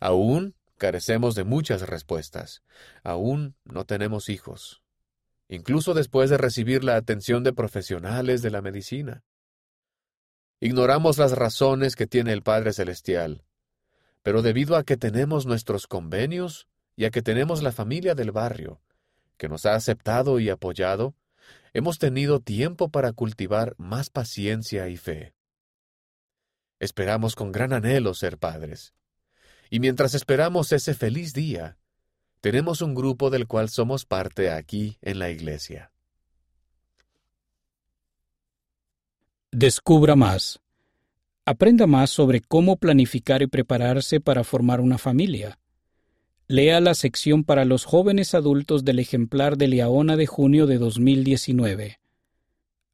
Aún 0.00 0.54
carecemos 0.78 1.34
de 1.34 1.44
muchas 1.44 1.82
respuestas. 1.82 2.62
Aún 3.02 3.56
no 3.64 3.84
tenemos 3.84 4.28
hijos 4.28 4.84
incluso 5.48 5.94
después 5.94 6.30
de 6.30 6.38
recibir 6.38 6.84
la 6.84 6.96
atención 6.96 7.42
de 7.44 7.52
profesionales 7.52 8.42
de 8.42 8.50
la 8.50 8.62
medicina. 8.62 9.22
Ignoramos 10.60 11.18
las 11.18 11.32
razones 11.32 11.96
que 11.96 12.06
tiene 12.06 12.32
el 12.32 12.42
Padre 12.42 12.72
Celestial, 12.72 13.44
pero 14.22 14.40
debido 14.40 14.76
a 14.76 14.84
que 14.84 14.96
tenemos 14.96 15.46
nuestros 15.46 15.86
convenios 15.86 16.66
y 16.96 17.04
a 17.04 17.10
que 17.10 17.22
tenemos 17.22 17.62
la 17.62 17.72
familia 17.72 18.14
del 18.14 18.32
barrio, 18.32 18.80
que 19.36 19.48
nos 19.48 19.66
ha 19.66 19.74
aceptado 19.74 20.38
y 20.38 20.48
apoyado, 20.48 21.14
hemos 21.72 21.98
tenido 21.98 22.40
tiempo 22.40 22.88
para 22.88 23.12
cultivar 23.12 23.74
más 23.76 24.10
paciencia 24.10 24.88
y 24.88 24.96
fe. 24.96 25.34
Esperamos 26.78 27.34
con 27.34 27.52
gran 27.52 27.72
anhelo 27.72 28.14
ser 28.14 28.38
padres. 28.38 28.94
Y 29.70 29.80
mientras 29.80 30.14
esperamos 30.14 30.72
ese 30.72 30.94
feliz 30.94 31.32
día, 31.32 31.78
tenemos 32.40 32.82
un 32.82 32.94
grupo 32.94 33.30
del 33.30 33.46
cual 33.46 33.70
somos 33.70 34.04
parte 34.04 34.50
aquí 34.50 34.98
en 35.02 35.18
la 35.18 35.30
iglesia. 35.30 35.93
Descubra 39.56 40.16
más. 40.16 40.58
Aprenda 41.44 41.86
más 41.86 42.10
sobre 42.10 42.40
cómo 42.40 42.76
planificar 42.76 43.40
y 43.40 43.46
prepararse 43.46 44.18
para 44.18 44.42
formar 44.42 44.80
una 44.80 44.98
familia. 44.98 45.60
Lea 46.48 46.80
la 46.80 46.94
sección 46.94 47.44
para 47.44 47.64
los 47.64 47.84
jóvenes 47.84 48.34
adultos 48.34 48.84
del 48.84 48.98
ejemplar 48.98 49.56
de 49.56 49.68
Liaona 49.68 50.16
de 50.16 50.26
junio 50.26 50.66
de 50.66 50.78
2019. 50.78 52.00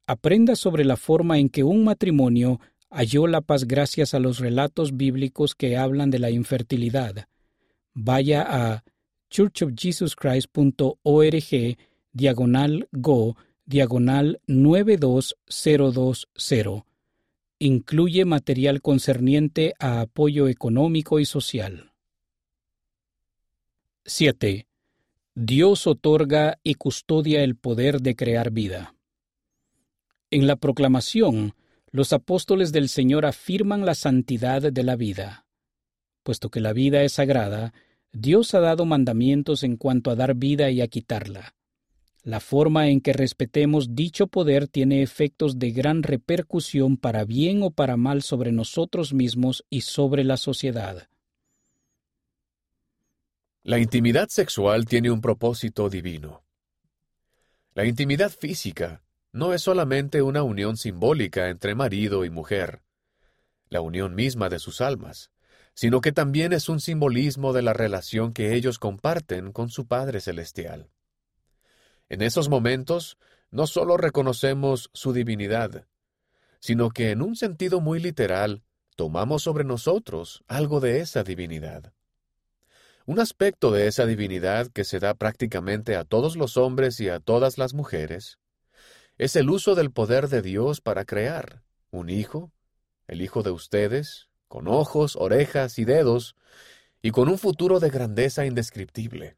Aprenda 0.05 0.55
sobre 0.55 0.85
la 0.85 0.97
forma 0.97 1.39
en 1.39 1.49
que 1.49 1.63
un 1.63 1.83
matrimonio 1.83 2.59
halló 2.91 3.25
la 3.25 3.41
paz 3.41 3.65
gracias 3.65 4.13
a 4.13 4.19
los 4.19 4.37
relatos 4.37 4.95
bíblicos 4.95 5.55
que 5.55 5.77
hablan 5.77 6.11
de 6.11 6.19
la 6.19 6.29
infertilidad. 6.29 7.27
Vaya 7.95 8.45
a 8.47 8.83
churchofjesuschrist.org 9.31 11.77
diagonal 12.13 12.87
go 12.91 13.35
diagonal 13.65 14.39
92020. 14.47 16.85
Incluye 17.59 18.25
material 18.25 18.81
concerniente 18.81 19.73
a 19.79 20.01
apoyo 20.01 20.47
económico 20.47 21.19
y 21.19 21.25
social. 21.25 21.91
7. 24.05 24.67
Dios 25.35 25.87
otorga 25.87 26.59
y 26.63 26.73
custodia 26.73 27.43
el 27.43 27.55
poder 27.55 28.01
de 28.01 28.15
crear 28.15 28.51
vida. 28.51 28.95
En 30.31 30.47
la 30.47 30.55
proclamación, 30.55 31.53
los 31.91 32.13
apóstoles 32.13 32.71
del 32.71 32.89
Señor 32.89 33.25
afirman 33.25 33.85
la 33.85 33.95
santidad 33.95 34.71
de 34.71 34.83
la 34.83 34.95
vida. 34.95 35.45
Puesto 36.23 36.49
que 36.49 36.61
la 36.61 36.73
vida 36.73 37.03
es 37.03 37.13
sagrada, 37.13 37.73
Dios 38.11 38.53
ha 38.53 38.59
dado 38.59 38.85
mandamientos 38.85 39.63
en 39.63 39.77
cuanto 39.77 40.09
a 40.09 40.15
dar 40.15 40.35
vida 40.35 40.69
y 40.69 40.81
a 40.81 40.87
quitarla. 40.87 41.55
La 42.23 42.39
forma 42.39 42.89
en 42.89 43.01
que 43.01 43.13
respetemos 43.13 43.95
dicho 43.95 44.27
poder 44.27 44.67
tiene 44.67 45.01
efectos 45.01 45.57
de 45.57 45.71
gran 45.71 46.03
repercusión 46.03 46.97
para 46.97 47.25
bien 47.25 47.63
o 47.63 47.71
para 47.71 47.97
mal 47.97 48.21
sobre 48.21 48.51
nosotros 48.51 49.11
mismos 49.11 49.65
y 49.71 49.81
sobre 49.81 50.23
la 50.23 50.37
sociedad. 50.37 51.07
La 53.63 53.79
intimidad 53.79 54.29
sexual 54.29 54.85
tiene 54.85 55.09
un 55.09 55.21
propósito 55.21 55.89
divino. 55.89 56.43
La 57.73 57.85
intimidad 57.85 58.31
física 58.31 59.01
no 59.31 59.53
es 59.53 59.63
solamente 59.63 60.21
una 60.21 60.43
unión 60.43 60.77
simbólica 60.77 61.49
entre 61.49 61.73
marido 61.73 62.25
y 62.25 62.29
mujer, 62.29 62.81
la 63.69 63.81
unión 63.81 64.13
misma 64.13 64.49
de 64.49 64.59
sus 64.59 64.81
almas, 64.81 65.31
sino 65.73 66.01
que 66.01 66.11
también 66.11 66.53
es 66.53 66.69
un 66.69 66.81
simbolismo 66.81 67.53
de 67.53 67.61
la 67.63 67.73
relación 67.73 68.33
que 68.33 68.53
ellos 68.53 68.77
comparten 68.77 69.51
con 69.53 69.69
su 69.69 69.87
Padre 69.87 70.21
Celestial. 70.21 70.89
En 72.11 72.21
esos 72.21 72.49
momentos, 72.49 73.17
no 73.51 73.67
solo 73.67 73.95
reconocemos 73.95 74.89
su 74.93 75.13
divinidad, 75.13 75.85
sino 76.59 76.89
que 76.89 77.11
en 77.11 77.21
un 77.21 77.37
sentido 77.37 77.79
muy 77.79 78.01
literal, 78.01 78.63
tomamos 78.97 79.43
sobre 79.43 79.63
nosotros 79.63 80.43
algo 80.49 80.81
de 80.81 80.99
esa 80.99 81.23
divinidad. 81.23 81.93
Un 83.05 83.21
aspecto 83.21 83.71
de 83.71 83.87
esa 83.87 84.05
divinidad 84.05 84.67
que 84.73 84.83
se 84.83 84.99
da 84.99 85.13
prácticamente 85.13 85.95
a 85.95 86.03
todos 86.03 86.35
los 86.35 86.57
hombres 86.57 86.99
y 86.99 87.07
a 87.07 87.21
todas 87.21 87.57
las 87.57 87.73
mujeres 87.73 88.39
es 89.17 89.37
el 89.37 89.49
uso 89.49 89.73
del 89.73 89.89
poder 89.89 90.27
de 90.27 90.41
Dios 90.41 90.81
para 90.81 91.05
crear 91.05 91.63
un 91.91 92.09
hijo, 92.09 92.51
el 93.07 93.21
hijo 93.21 93.41
de 93.41 93.51
ustedes, 93.51 94.27
con 94.49 94.67
ojos, 94.67 95.15
orejas 95.15 95.79
y 95.79 95.85
dedos, 95.85 96.35
y 97.01 97.11
con 97.11 97.29
un 97.29 97.37
futuro 97.37 97.79
de 97.79 97.89
grandeza 97.89 98.45
indescriptible. 98.45 99.37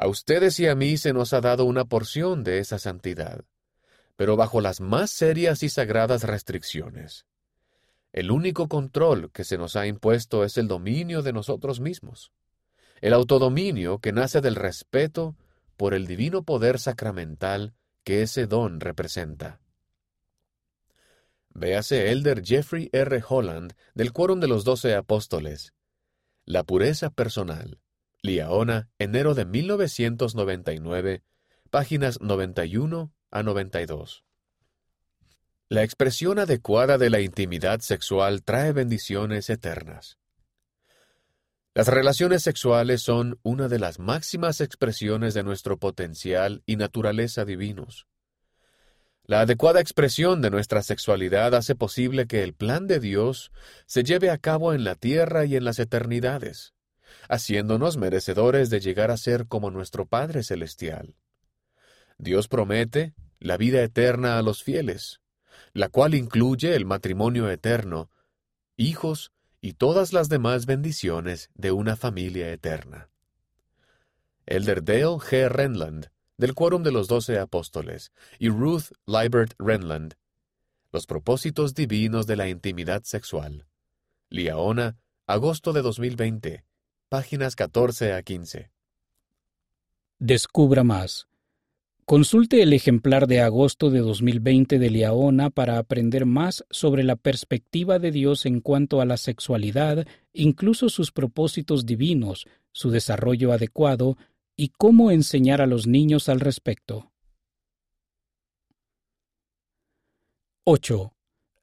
A 0.00 0.06
ustedes 0.06 0.60
y 0.60 0.68
a 0.68 0.76
mí 0.76 0.96
se 0.96 1.12
nos 1.12 1.32
ha 1.32 1.40
dado 1.40 1.64
una 1.64 1.84
porción 1.84 2.44
de 2.44 2.60
esa 2.60 2.78
santidad, 2.78 3.44
pero 4.14 4.36
bajo 4.36 4.60
las 4.60 4.80
más 4.80 5.10
serias 5.10 5.64
y 5.64 5.68
sagradas 5.68 6.22
restricciones. 6.22 7.26
El 8.12 8.30
único 8.30 8.68
control 8.68 9.32
que 9.32 9.42
se 9.42 9.58
nos 9.58 9.74
ha 9.74 9.88
impuesto 9.88 10.44
es 10.44 10.56
el 10.56 10.68
dominio 10.68 11.22
de 11.22 11.32
nosotros 11.32 11.80
mismos, 11.80 12.30
el 13.00 13.12
autodominio 13.12 13.98
que 13.98 14.12
nace 14.12 14.40
del 14.40 14.54
respeto 14.54 15.36
por 15.76 15.94
el 15.94 16.06
divino 16.06 16.44
poder 16.44 16.78
sacramental 16.78 17.74
que 18.04 18.22
ese 18.22 18.46
don 18.46 18.78
representa. 18.78 19.60
Véase 21.48 22.12
Elder 22.12 22.44
Jeffrey 22.44 22.88
R. 22.92 23.20
Holland 23.28 23.74
del 23.94 24.12
Quórum 24.12 24.38
de 24.38 24.46
los 24.46 24.62
Doce 24.62 24.94
Apóstoles. 24.94 25.74
La 26.44 26.62
pureza 26.62 27.10
personal. 27.10 27.80
Liaona, 28.22 28.90
enero 28.98 29.34
de 29.34 29.44
1999, 29.44 31.22
páginas 31.70 32.20
91 32.20 33.12
a 33.30 33.42
92. 33.44 34.24
La 35.68 35.84
expresión 35.84 36.40
adecuada 36.40 36.98
de 36.98 37.10
la 37.10 37.20
intimidad 37.20 37.80
sexual 37.80 38.42
trae 38.42 38.72
bendiciones 38.72 39.50
eternas. 39.50 40.18
Las 41.74 41.86
relaciones 41.86 42.42
sexuales 42.42 43.02
son 43.02 43.38
una 43.44 43.68
de 43.68 43.78
las 43.78 44.00
máximas 44.00 44.60
expresiones 44.60 45.34
de 45.34 45.44
nuestro 45.44 45.78
potencial 45.78 46.64
y 46.66 46.74
naturaleza 46.74 47.44
divinos. 47.44 48.08
La 49.22 49.42
adecuada 49.42 49.80
expresión 49.80 50.42
de 50.42 50.50
nuestra 50.50 50.82
sexualidad 50.82 51.54
hace 51.54 51.76
posible 51.76 52.26
que 52.26 52.42
el 52.42 52.54
plan 52.54 52.88
de 52.88 52.98
Dios 52.98 53.52
se 53.86 54.02
lleve 54.02 54.30
a 54.30 54.38
cabo 54.38 54.72
en 54.72 54.82
la 54.82 54.96
tierra 54.96 55.44
y 55.44 55.54
en 55.54 55.64
las 55.64 55.78
eternidades, 55.78 56.72
haciéndonos 57.28 57.96
merecedores 57.96 58.70
de 58.70 58.80
llegar 58.80 59.10
a 59.10 59.16
ser 59.16 59.46
como 59.46 59.70
nuestro 59.70 60.06
Padre 60.06 60.42
Celestial. 60.42 61.14
Dios 62.18 62.48
promete 62.48 63.14
la 63.38 63.56
vida 63.56 63.82
eterna 63.82 64.38
a 64.38 64.42
los 64.42 64.62
fieles, 64.62 65.20
la 65.72 65.88
cual 65.88 66.14
incluye 66.14 66.74
el 66.74 66.84
matrimonio 66.84 67.50
eterno, 67.50 68.10
hijos 68.76 69.32
y 69.60 69.74
todas 69.74 70.12
las 70.12 70.28
demás 70.28 70.66
bendiciones 70.66 71.50
de 71.54 71.72
una 71.72 71.96
familia 71.96 72.50
eterna. 72.50 73.10
Elder 74.46 74.82
Dale 74.82 75.18
G. 75.18 75.48
Renland, 75.48 76.10
del 76.36 76.54
Quórum 76.54 76.82
de 76.82 76.92
los 76.92 77.08
Doce 77.08 77.38
Apóstoles, 77.38 78.12
y 78.38 78.48
Ruth 78.48 78.92
Libert 79.06 79.54
Renland, 79.58 80.14
Los 80.90 81.06
propósitos 81.06 81.74
divinos 81.74 82.26
de 82.26 82.36
la 82.36 82.48
intimidad 82.48 83.02
sexual. 83.02 83.66
Liaona, 84.30 84.96
agosto 85.26 85.74
de 85.74 85.82
2020, 85.82 86.64
páginas 87.08 87.56
14 87.56 88.12
a 88.12 88.22
15. 88.22 88.70
Descubra 90.18 90.84
más 90.84 91.26
Consulte 92.04 92.62
el 92.62 92.72
ejemplar 92.72 93.26
de 93.26 93.40
agosto 93.40 93.90
de 93.90 94.00
2020 94.00 94.78
de 94.78 94.90
Liaona 94.90 95.50
para 95.50 95.78
aprender 95.78 96.26
más 96.26 96.64
sobre 96.70 97.04
la 97.04 97.16
perspectiva 97.16 97.98
de 97.98 98.10
Dios 98.10 98.46
en 98.46 98.60
cuanto 98.60 99.00
a 99.00 99.04
la 99.04 99.16
sexualidad, 99.16 100.06
incluso 100.32 100.88
sus 100.88 101.12
propósitos 101.12 101.84
divinos, 101.84 102.46
su 102.72 102.90
desarrollo 102.90 103.52
adecuado 103.52 104.16
y 104.56 104.68
cómo 104.68 105.10
enseñar 105.10 105.60
a 105.60 105.66
los 105.66 105.86
niños 105.86 106.28
al 106.28 106.40
respecto. 106.40 107.12
8. 110.64 111.12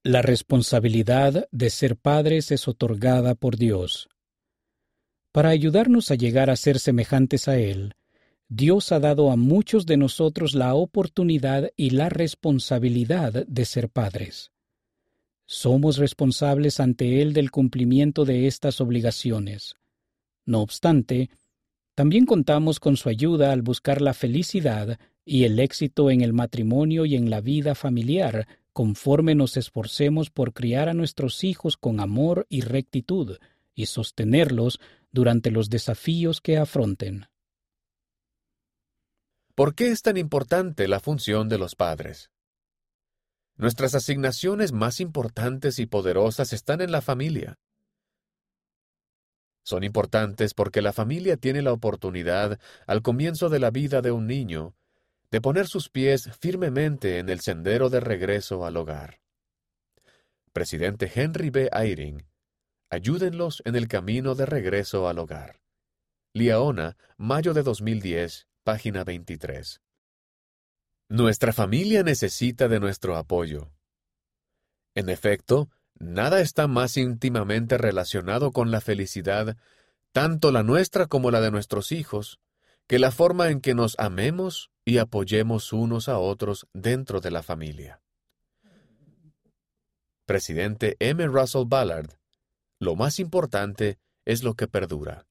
La 0.03 0.21
responsabilidad 0.21 1.47
de 1.51 1.69
ser 1.71 1.97
padres 1.97 2.51
es 2.51 2.67
otorgada 2.67 3.33
por 3.33 3.57
Dios. 3.57 4.09
Para 5.35 5.49
ayudarnos 5.49 6.11
a 6.11 6.15
llegar 6.15 6.49
a 6.49 6.55
ser 6.55 6.79
semejantes 6.79 7.49
a 7.49 7.57
Él, 7.57 7.95
Dios 8.47 8.93
ha 8.93 9.01
dado 9.01 9.31
a 9.31 9.35
muchos 9.35 9.85
de 9.85 9.97
nosotros 9.97 10.55
la 10.55 10.73
oportunidad 10.75 11.71
y 11.75 11.89
la 11.89 12.07
responsabilidad 12.07 13.45
de 13.45 13.65
ser 13.65 13.89
padres. 13.89 14.53
Somos 15.45 15.97
responsables 15.97 16.79
ante 16.79 17.21
Él 17.21 17.33
del 17.33 17.51
cumplimiento 17.51 18.23
de 18.23 18.47
estas 18.47 18.79
obligaciones. 18.79 19.75
No 20.45 20.61
obstante, 20.61 21.29
también 21.95 22.25
contamos 22.25 22.79
con 22.79 22.95
su 22.95 23.09
ayuda 23.09 23.51
al 23.51 23.61
buscar 23.61 24.01
la 24.01 24.13
felicidad 24.13 24.97
y 25.25 25.43
el 25.43 25.59
éxito 25.59 26.11
en 26.11 26.21
el 26.21 26.31
matrimonio 26.31 27.05
y 27.05 27.17
en 27.17 27.29
la 27.29 27.41
vida 27.41 27.75
familiar, 27.75 28.47
conforme 28.71 29.35
nos 29.35 29.57
esforcemos 29.57 30.29
por 30.29 30.53
criar 30.53 30.87
a 30.87 30.93
nuestros 30.93 31.43
hijos 31.43 31.75
con 31.75 31.99
amor 31.99 32.47
y 32.47 32.61
rectitud, 32.61 33.37
y 33.75 33.85
sostenerlos 33.85 34.79
durante 35.11 35.51
los 35.51 35.69
desafíos 35.69 36.41
que 36.41 36.57
afronten. 36.57 37.27
¿Por 39.53 39.75
qué 39.75 39.91
es 39.91 40.01
tan 40.01 40.17
importante 40.17 40.87
la 40.87 40.99
función 40.99 41.47
de 41.47 41.57
los 41.57 41.75
padres? 41.75 42.31
Nuestras 43.57 43.95
asignaciones 43.95 44.73
más 44.73 44.99
importantes 44.99 45.79
y 45.79 45.85
poderosas 45.85 46.51
están 46.51 46.81
en 46.81 46.91
la 46.91 47.01
familia. 47.01 47.57
Son 49.63 49.83
importantes 49.83 50.53
porque 50.53 50.81
la 50.81 50.91
familia 50.91 51.37
tiene 51.37 51.61
la 51.61 51.71
oportunidad, 51.71 52.59
al 52.85 53.01
comienzo 53.01 53.49
de 53.49 53.59
la 53.59 53.71
vida 53.71 54.01
de 54.01 54.11
un 54.11 54.27
niño, 54.27 54.75
de 55.31 55.41
poner 55.41 55.67
sus 55.67 55.89
pies 55.89 56.29
firmemente 56.39 57.19
en 57.19 57.29
el 57.29 57.39
sendero 57.39 57.89
de 57.89 57.99
regreso 58.01 58.65
al 58.65 58.77
hogar. 58.77 59.21
Presidente 60.51 61.11
Henry 61.13 61.49
B. 61.49 61.69
Eyring, 61.73 62.25
ayúdenlos 62.89 63.61
en 63.65 63.75
el 63.75 63.87
camino 63.87 64.35
de 64.35 64.45
regreso 64.45 65.07
al 65.07 65.19
hogar. 65.19 65.61
Liaona, 66.33 66.97
mayo 67.17 67.53
de 67.53 67.63
2010, 67.63 68.47
página 68.63 69.03
23. 69.03 69.81
Nuestra 71.07 71.53
familia 71.53 72.03
necesita 72.03 72.67
de 72.67 72.79
nuestro 72.79 73.15
apoyo. 73.15 73.71
En 74.95 75.09
efecto, 75.09 75.69
nada 75.99 76.41
está 76.41 76.67
más 76.67 76.97
íntimamente 76.97 77.77
relacionado 77.77 78.51
con 78.51 78.71
la 78.71 78.81
felicidad, 78.81 79.55
tanto 80.11 80.51
la 80.51 80.63
nuestra 80.63 81.07
como 81.07 81.31
la 81.31 81.41
de 81.41 81.51
nuestros 81.51 81.91
hijos, 81.91 82.39
que 82.87 82.99
la 82.99 83.11
forma 83.11 83.49
en 83.49 83.61
que 83.61 83.73
nos 83.73 83.95
amemos 83.99 84.71
y 84.83 84.97
apoyemos 84.97 85.73
unos 85.73 86.09
a 86.09 86.17
otros 86.17 86.67
dentro 86.73 87.21
de 87.21 87.31
la 87.31 87.43
familia. 87.43 88.01
Presidente 90.25 90.95
M. 90.99 91.25
Russell 91.27 91.65
Ballard, 91.67 92.09
lo 92.79 92.95
más 92.95 93.19
importante 93.19 93.97
es 94.25 94.43
lo 94.43 94.55
que 94.55 94.67
perdura. 94.67 95.27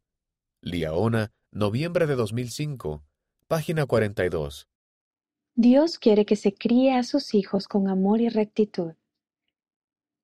Liaona, 0.62 1.33
noviembre 1.50 2.07
de 2.07 2.14
2005, 2.14 3.04
Página 3.46 3.87
42. 3.87 4.68
Dios 5.54 5.98
quiere 5.98 6.24
que 6.24 6.37
se 6.37 6.54
críe 6.54 6.94
a 6.94 7.02
sus 7.02 7.35
hijos 7.35 7.68
con 7.68 7.88
amor 7.88 8.20
y 8.20 8.28
rectitud. 8.28 8.94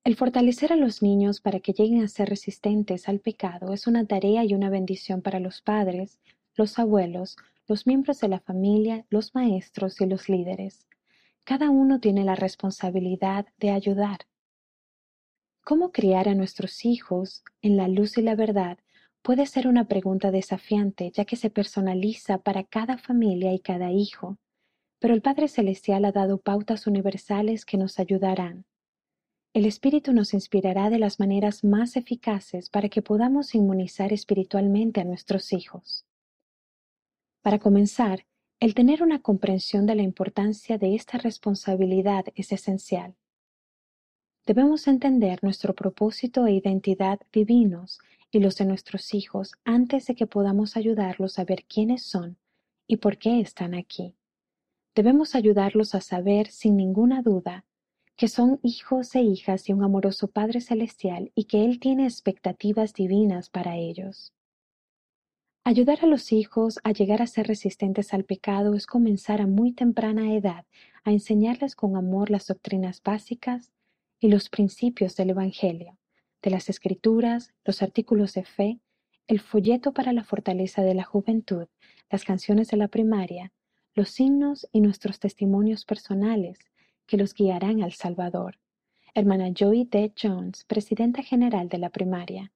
El 0.02 0.16
fortalecer 0.16 0.72
a 0.72 0.76
los 0.76 1.02
niños 1.02 1.42
para 1.42 1.60
que 1.60 1.72
lleguen 1.72 2.02
a 2.02 2.08
ser 2.08 2.30
resistentes 2.30 3.06
al 3.06 3.20
pecado 3.20 3.74
es 3.74 3.86
una 3.86 4.06
tarea 4.06 4.44
y 4.44 4.54
una 4.54 4.70
bendición 4.70 5.20
para 5.20 5.38
los 5.40 5.60
padres, 5.60 6.18
los 6.54 6.78
abuelos, 6.78 7.36
los 7.66 7.86
miembros 7.86 8.18
de 8.20 8.28
la 8.28 8.40
familia, 8.40 9.04
los 9.10 9.34
maestros 9.34 10.00
y 10.00 10.06
los 10.06 10.30
líderes. 10.30 10.86
Cada 11.44 11.68
uno 11.68 12.00
tiene 12.00 12.24
la 12.24 12.34
responsabilidad 12.34 13.46
de 13.58 13.70
ayudar. 13.70 14.20
¿Cómo 15.64 15.92
criar 15.92 16.28
a 16.28 16.34
nuestros 16.34 16.84
hijos 16.84 17.44
en 17.62 17.76
la 17.76 17.88
luz 17.88 18.18
y 18.18 18.22
la 18.22 18.34
verdad 18.34 18.78
Puede 19.22 19.44
ser 19.44 19.68
una 19.68 19.86
pregunta 19.86 20.30
desafiante 20.30 21.10
ya 21.10 21.26
que 21.26 21.36
se 21.36 21.50
personaliza 21.50 22.38
para 22.38 22.64
cada 22.64 22.96
familia 22.96 23.52
y 23.52 23.60
cada 23.60 23.92
hijo, 23.92 24.38
pero 24.98 25.12
el 25.12 25.20
Padre 25.20 25.48
Celestial 25.48 26.06
ha 26.06 26.12
dado 26.12 26.38
pautas 26.40 26.86
universales 26.86 27.66
que 27.66 27.76
nos 27.76 27.98
ayudarán. 27.98 28.64
El 29.52 29.66
Espíritu 29.66 30.14
nos 30.14 30.32
inspirará 30.32 30.88
de 30.88 30.98
las 30.98 31.20
maneras 31.20 31.64
más 31.64 31.96
eficaces 31.96 32.70
para 32.70 32.88
que 32.88 33.02
podamos 33.02 33.54
inmunizar 33.54 34.12
espiritualmente 34.12 35.00
a 35.00 35.04
nuestros 35.04 35.52
hijos. 35.52 36.06
Para 37.42 37.58
comenzar, 37.58 38.24
el 38.58 38.74
tener 38.74 39.02
una 39.02 39.20
comprensión 39.20 39.86
de 39.86 39.96
la 39.96 40.02
importancia 40.02 40.78
de 40.78 40.94
esta 40.94 41.18
responsabilidad 41.18 42.24
es 42.36 42.52
esencial. 42.52 43.16
Debemos 44.46 44.88
entender 44.88 45.38
nuestro 45.42 45.74
propósito 45.74 46.46
e 46.46 46.52
identidad 46.52 47.20
divinos 47.32 48.00
y 48.30 48.40
los 48.40 48.56
de 48.56 48.64
nuestros 48.64 49.14
hijos 49.14 49.52
antes 49.64 50.06
de 50.06 50.14
que 50.14 50.26
podamos 50.26 50.76
ayudarlos 50.76 51.38
a 51.38 51.44
ver 51.44 51.64
quiénes 51.64 52.02
son 52.02 52.38
y 52.86 52.96
por 52.96 53.18
qué 53.18 53.40
están 53.40 53.74
aquí. 53.74 54.14
Debemos 54.94 55.34
ayudarlos 55.34 55.94
a 55.94 56.00
saber 56.00 56.48
sin 56.48 56.76
ninguna 56.76 57.22
duda 57.22 57.64
que 58.16 58.28
son 58.28 58.60
hijos 58.62 59.14
e 59.14 59.22
hijas 59.22 59.64
de 59.64 59.72
un 59.72 59.82
amoroso 59.82 60.28
Padre 60.28 60.60
Celestial 60.60 61.32
y 61.34 61.44
que 61.44 61.64
Él 61.64 61.80
tiene 61.80 62.04
expectativas 62.04 62.92
divinas 62.92 63.48
para 63.48 63.76
ellos. 63.76 64.34
Ayudar 65.64 66.00
a 66.02 66.06
los 66.06 66.30
hijos 66.32 66.80
a 66.84 66.92
llegar 66.92 67.22
a 67.22 67.26
ser 67.26 67.46
resistentes 67.46 68.12
al 68.12 68.24
pecado 68.24 68.74
es 68.74 68.86
comenzar 68.86 69.40
a 69.40 69.46
muy 69.46 69.72
temprana 69.72 70.34
edad 70.34 70.66
a 71.04 71.12
enseñarles 71.12 71.74
con 71.74 71.96
amor 71.96 72.30
las 72.30 72.46
doctrinas 72.46 73.02
básicas 73.02 73.72
y 74.20 74.28
los 74.28 74.48
principios 74.48 75.16
del 75.16 75.30
Evangelio, 75.30 75.98
de 76.42 76.50
las 76.50 76.68
Escrituras, 76.68 77.52
los 77.64 77.82
artículos 77.82 78.34
de 78.34 78.44
fe, 78.44 78.78
el 79.26 79.40
folleto 79.40 79.92
para 79.92 80.12
la 80.12 80.24
fortaleza 80.24 80.82
de 80.82 80.94
la 80.94 81.04
juventud, 81.04 81.66
las 82.10 82.24
canciones 82.24 82.68
de 82.68 82.76
la 82.76 82.88
primaria, 82.88 83.52
los 83.94 84.10
signos 84.10 84.68
y 84.72 84.80
nuestros 84.80 85.18
testimonios 85.18 85.84
personales 85.84 86.58
que 87.06 87.16
los 87.16 87.34
guiarán 87.34 87.82
al 87.82 87.92
Salvador. 87.92 88.58
Hermana 89.14 89.50
Joy 89.52 89.84
D. 89.84 90.12
Jones, 90.20 90.64
presidenta 90.64 91.22
general 91.22 91.68
de 91.68 91.78
la 91.78 91.90
primaria. 91.90 92.52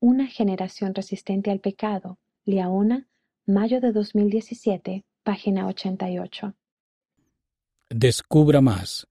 Una 0.00 0.26
generación 0.26 0.94
resistente 0.94 1.50
al 1.50 1.60
pecado, 1.60 2.18
Liaona, 2.44 3.08
mayo 3.44 3.80
de 3.80 3.92
2017, 3.92 5.04
página 5.22 5.66
88. 5.66 6.54
Descubra 7.90 8.60
más. 8.60 9.06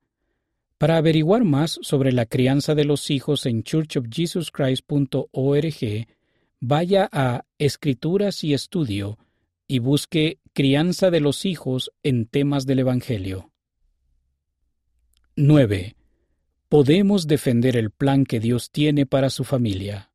Para 0.78 0.98
averiguar 0.98 1.44
más 1.44 1.80
sobre 1.82 2.12
la 2.12 2.28
crianza 2.28 2.76
de 2.76 2.86
los 2.86 3.10
hijos 3.10 3.48
en 3.48 3.64
churchofjesuschrist.org, 3.64 6.08
vaya 6.60 7.10
a 7.12 7.46
Escrituras 7.58 8.44
y 8.44 8.54
Estudio 8.54 9.18
y 9.68 9.80
busque 9.80 10.40
Crianza 10.54 11.10
de 11.10 11.20
los 11.20 11.46
hijos 11.46 11.92
en 12.04 12.28
temas 12.28 12.66
del 12.66 12.80
Evangelio. 12.80 13.52
9. 15.36 15.96
Podemos 16.70 17.28
defender 17.28 17.78
el 17.78 17.92
plan 17.92 18.26
que 18.26 18.40
Dios 18.40 18.72
tiene 18.72 19.06
para 19.06 19.30
su 19.30 19.44
familia. 19.44 20.12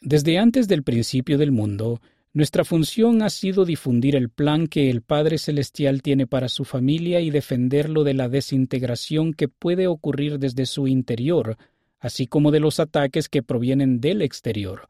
Desde 0.00 0.38
antes 0.38 0.68
del 0.68 0.82
principio 0.82 1.38
del 1.38 1.50
mundo, 1.50 2.00
nuestra 2.34 2.64
función 2.64 3.22
ha 3.22 3.30
sido 3.30 3.64
difundir 3.64 4.16
el 4.16 4.28
plan 4.28 4.66
que 4.66 4.90
el 4.90 5.02
Padre 5.02 5.38
Celestial 5.38 6.02
tiene 6.02 6.26
para 6.26 6.48
su 6.48 6.64
familia 6.64 7.20
y 7.20 7.30
defenderlo 7.30 8.04
de 8.04 8.12
la 8.12 8.28
desintegración 8.28 9.32
que 9.32 9.48
puede 9.48 9.86
ocurrir 9.86 10.38
desde 10.38 10.66
su 10.66 10.86
interior, 10.86 11.56
así 11.98 12.26
como 12.26 12.50
de 12.50 12.60
los 12.60 12.80
ataques 12.80 13.28
que 13.28 13.42
provienen 13.42 14.00
del 14.00 14.20
exterior. 14.20 14.88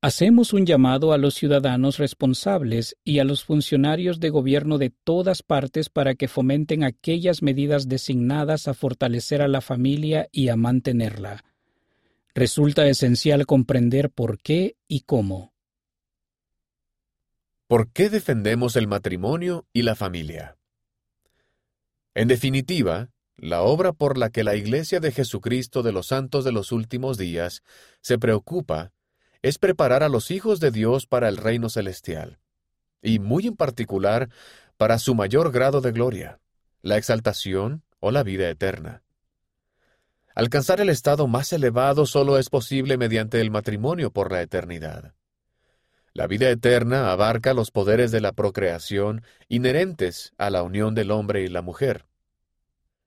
Hacemos 0.00 0.52
un 0.52 0.66
llamado 0.66 1.12
a 1.12 1.18
los 1.18 1.34
ciudadanos 1.34 1.98
responsables 1.98 2.96
y 3.04 3.18
a 3.18 3.24
los 3.24 3.44
funcionarios 3.44 4.18
de 4.18 4.30
gobierno 4.30 4.78
de 4.78 4.90
todas 4.90 5.42
partes 5.42 5.90
para 5.90 6.14
que 6.14 6.28
fomenten 6.28 6.82
aquellas 6.82 7.42
medidas 7.42 7.88
designadas 7.88 8.68
a 8.68 8.74
fortalecer 8.74 9.42
a 9.42 9.48
la 9.48 9.60
familia 9.60 10.28
y 10.32 10.48
a 10.48 10.56
mantenerla 10.56 11.44
resulta 12.36 12.86
esencial 12.86 13.46
comprender 13.46 14.10
por 14.10 14.38
qué 14.38 14.76
y 14.86 15.00
cómo. 15.00 15.55
¿Por 17.68 17.90
qué 17.90 18.10
defendemos 18.10 18.76
el 18.76 18.86
matrimonio 18.86 19.66
y 19.72 19.82
la 19.82 19.96
familia? 19.96 20.56
En 22.14 22.28
definitiva, 22.28 23.10
la 23.36 23.62
obra 23.62 23.92
por 23.92 24.18
la 24.18 24.30
que 24.30 24.44
la 24.44 24.54
Iglesia 24.54 25.00
de 25.00 25.10
Jesucristo 25.10 25.82
de 25.82 25.90
los 25.90 26.06
Santos 26.06 26.44
de 26.44 26.52
los 26.52 26.70
Últimos 26.70 27.18
Días 27.18 27.64
se 28.00 28.18
preocupa 28.18 28.92
es 29.42 29.58
preparar 29.58 30.04
a 30.04 30.08
los 30.08 30.30
hijos 30.30 30.60
de 30.60 30.70
Dios 30.70 31.06
para 31.06 31.28
el 31.28 31.36
reino 31.36 31.68
celestial, 31.68 32.38
y 33.02 33.18
muy 33.18 33.48
en 33.48 33.56
particular 33.56 34.30
para 34.76 35.00
su 35.00 35.16
mayor 35.16 35.50
grado 35.50 35.80
de 35.80 35.90
gloria, 35.90 36.38
la 36.82 36.98
exaltación 36.98 37.82
o 37.98 38.12
la 38.12 38.22
vida 38.22 38.48
eterna. 38.48 39.02
Alcanzar 40.36 40.80
el 40.80 40.88
estado 40.88 41.26
más 41.26 41.52
elevado 41.52 42.06
solo 42.06 42.38
es 42.38 42.48
posible 42.48 42.96
mediante 42.96 43.40
el 43.40 43.50
matrimonio 43.50 44.12
por 44.12 44.30
la 44.30 44.40
eternidad. 44.40 45.15
La 46.16 46.26
vida 46.26 46.48
eterna 46.48 47.12
abarca 47.12 47.52
los 47.52 47.70
poderes 47.70 48.10
de 48.10 48.22
la 48.22 48.32
procreación 48.32 49.22
inherentes 49.48 50.32
a 50.38 50.48
la 50.48 50.62
unión 50.62 50.94
del 50.94 51.10
hombre 51.10 51.42
y 51.42 51.48
la 51.48 51.60
mujer. 51.60 52.06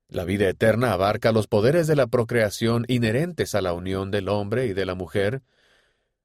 La 0.10 0.26
vida 0.26 0.48
eterna 0.48 0.94
abarca 0.94 1.32
los 1.32 1.48
poderes 1.48 1.88
de 1.88 1.96
la 1.96 2.06
procreación 2.06 2.86
inherentes 2.88 3.56
a 3.56 3.62
la 3.62 3.74
unión 3.74 4.12
del 4.12 4.30
hombre 4.30 4.68
y 4.68 4.74
de 4.74 4.86
la 4.86 4.94
mujer, 4.94 5.42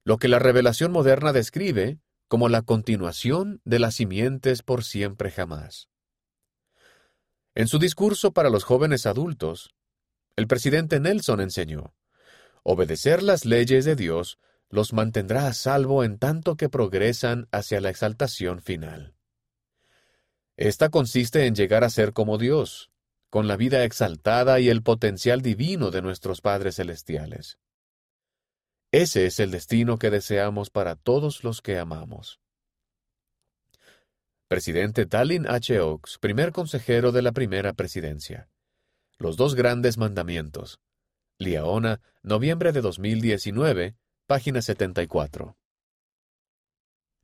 lo 0.04 0.18
que 0.18 0.28
la 0.28 0.38
revelación 0.38 0.92
moderna 0.92 1.32
describe 1.32 2.00
como 2.28 2.50
la 2.50 2.60
continuación 2.60 3.62
de 3.64 3.78
las 3.78 3.94
simientes 3.94 4.60
por 4.60 4.84
siempre 4.84 5.30
jamás. 5.30 5.88
En 7.54 7.66
su 7.66 7.78
discurso 7.78 8.34
para 8.34 8.50
los 8.50 8.64
jóvenes 8.64 9.06
adultos, 9.06 9.74
el 10.36 10.46
presidente 10.46 11.00
Nelson 11.00 11.40
enseñó, 11.40 11.94
obedecer 12.62 13.22
las 13.22 13.46
leyes 13.46 13.86
de 13.86 13.96
Dios 13.96 14.38
los 14.70 14.92
mantendrá 14.92 15.46
a 15.46 15.52
salvo 15.52 16.04
en 16.04 16.18
tanto 16.18 16.56
que 16.56 16.68
progresan 16.68 17.48
hacia 17.52 17.80
la 17.80 17.90
exaltación 17.90 18.60
final. 18.60 19.14
Esta 20.56 20.88
consiste 20.88 21.46
en 21.46 21.54
llegar 21.54 21.84
a 21.84 21.90
ser 21.90 22.12
como 22.12 22.38
Dios, 22.38 22.90
con 23.30 23.48
la 23.48 23.56
vida 23.56 23.84
exaltada 23.84 24.60
y 24.60 24.68
el 24.68 24.82
potencial 24.82 25.42
divino 25.42 25.90
de 25.90 26.02
nuestros 26.02 26.40
padres 26.40 26.76
celestiales. 26.76 27.58
Ese 28.92 29.26
es 29.26 29.40
el 29.40 29.50
destino 29.50 29.98
que 29.98 30.10
deseamos 30.10 30.70
para 30.70 30.94
todos 30.94 31.42
los 31.42 31.60
que 31.60 31.78
amamos. 31.78 32.40
Presidente 34.46 35.04
Tallinn 35.06 35.48
H. 35.48 35.80
Oaks, 35.80 36.18
primer 36.18 36.52
consejero 36.52 37.10
de 37.10 37.22
la 37.22 37.32
primera 37.32 37.72
presidencia. 37.72 38.48
Los 39.18 39.36
dos 39.36 39.56
grandes 39.56 39.98
mandamientos. 39.98 40.78
Liaona, 41.38 42.00
noviembre 42.22 42.70
de 42.70 42.82
2019, 42.82 43.96
página 44.26 44.62
74. 44.62 45.54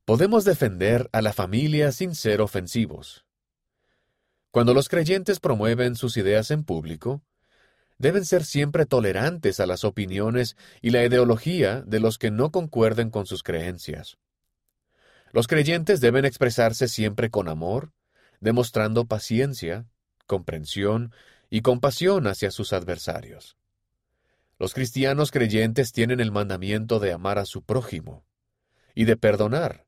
Podemos 0.04 0.44
defender 0.44 1.08
a 1.12 1.22
la 1.22 1.32
familia 1.32 1.92
sin 1.92 2.14
ser 2.14 2.42
ofensivos. 2.42 3.24
Cuando 4.50 4.74
los 4.74 4.90
creyentes 4.90 5.40
promueven 5.40 5.96
sus 5.96 6.18
ideas 6.18 6.50
en 6.50 6.62
público, 6.62 7.22
deben 7.96 8.26
ser 8.26 8.44
siempre 8.44 8.84
tolerantes 8.84 9.60
a 9.60 9.66
las 9.66 9.84
opiniones 9.84 10.56
y 10.82 10.90
la 10.90 11.02
ideología 11.02 11.80
de 11.82 12.00
los 12.00 12.18
que 12.18 12.30
no 12.30 12.50
concuerden 12.50 13.08
con 13.08 13.24
sus 13.24 13.42
creencias. 13.42 14.18
Los 15.32 15.46
creyentes 15.46 16.00
deben 16.00 16.26
expresarse 16.26 16.86
siempre 16.86 17.30
con 17.30 17.48
amor, 17.48 17.92
demostrando 18.40 19.06
paciencia, 19.06 19.86
comprensión 20.26 21.14
y 21.48 21.62
compasión 21.62 22.26
hacia 22.26 22.50
sus 22.50 22.74
adversarios. 22.74 23.56
Los 24.60 24.74
cristianos 24.74 25.30
creyentes 25.30 25.90
tienen 25.90 26.20
el 26.20 26.32
mandamiento 26.32 27.00
de 27.00 27.14
amar 27.14 27.38
a 27.38 27.46
su 27.46 27.64
prójimo 27.64 28.26
y 28.94 29.06
de 29.06 29.16
perdonar. 29.16 29.86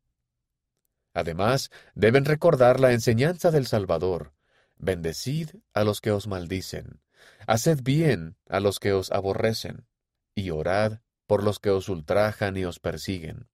Además, 1.13 1.71
deben 1.95 2.25
recordar 2.25 2.81
la 2.81 2.93
enseñanza 2.93 3.51
del 3.51 3.67
Salvador, 3.67 4.33
bendecid 4.77 5.51
a 5.75 5.85
los 5.85 6.01
que 6.01 6.11
os 6.11 6.27
maldicen, 6.27 7.03
haced 7.47 7.83
bien 7.83 8.39
a 8.49 8.61
los 8.61 8.79
que 8.79 8.95
os 8.95 9.13
aborrecen, 9.13 9.87
y 10.35 10.49
orad 10.49 11.01
por 11.27 11.45
los 11.45 11.59
que 11.59 11.69
os 11.69 11.91
ultrajan 11.91 12.57
y 12.57 12.65
os 12.65 12.81
persiguen. 12.81 13.51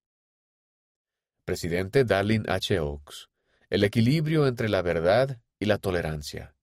Presidente 1.45 2.05
Dallin 2.05 2.49
H. 2.49 2.79
Oaks. 2.79 3.29
El 3.71 3.83
equilibrio 3.83 4.47
entre 4.47 4.69
la 4.69 4.83
verdad 4.83 5.41
y 5.59 5.65
la 5.65 5.79
tolerancia. 5.79 6.55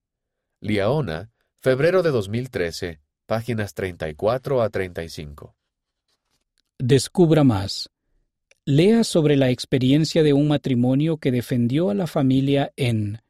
Liaona, 0.62 1.30
Febrero 1.60 2.03
de 2.03 2.12
2013, 2.12 3.01
páginas 3.26 3.73
34 3.73 4.61
a 4.61 4.69
35. 4.69 5.55
Descubra 6.78 7.43
más. 7.43 7.89
Lea 8.65 9.03
sobre 9.03 9.36
la 9.36 9.49
experiencia 9.49 10.23
de 10.23 10.34
un 10.34 10.47
matrimonio 10.47 11.17
que 11.17 11.32
defendió 11.32 11.89
a 11.89 11.93
la 11.93 12.07
familia 12.07 12.71
en 12.76 13.21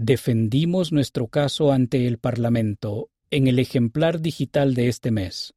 Defendimos 0.00 0.92
nuestro 0.92 1.26
caso 1.26 1.72
ante 1.72 2.06
el 2.06 2.18
Parlamento 2.18 3.10
en 3.30 3.48
el 3.48 3.58
ejemplar 3.58 4.20
digital 4.20 4.74
de 4.74 4.86
este 4.86 5.10
mes. 5.10 5.54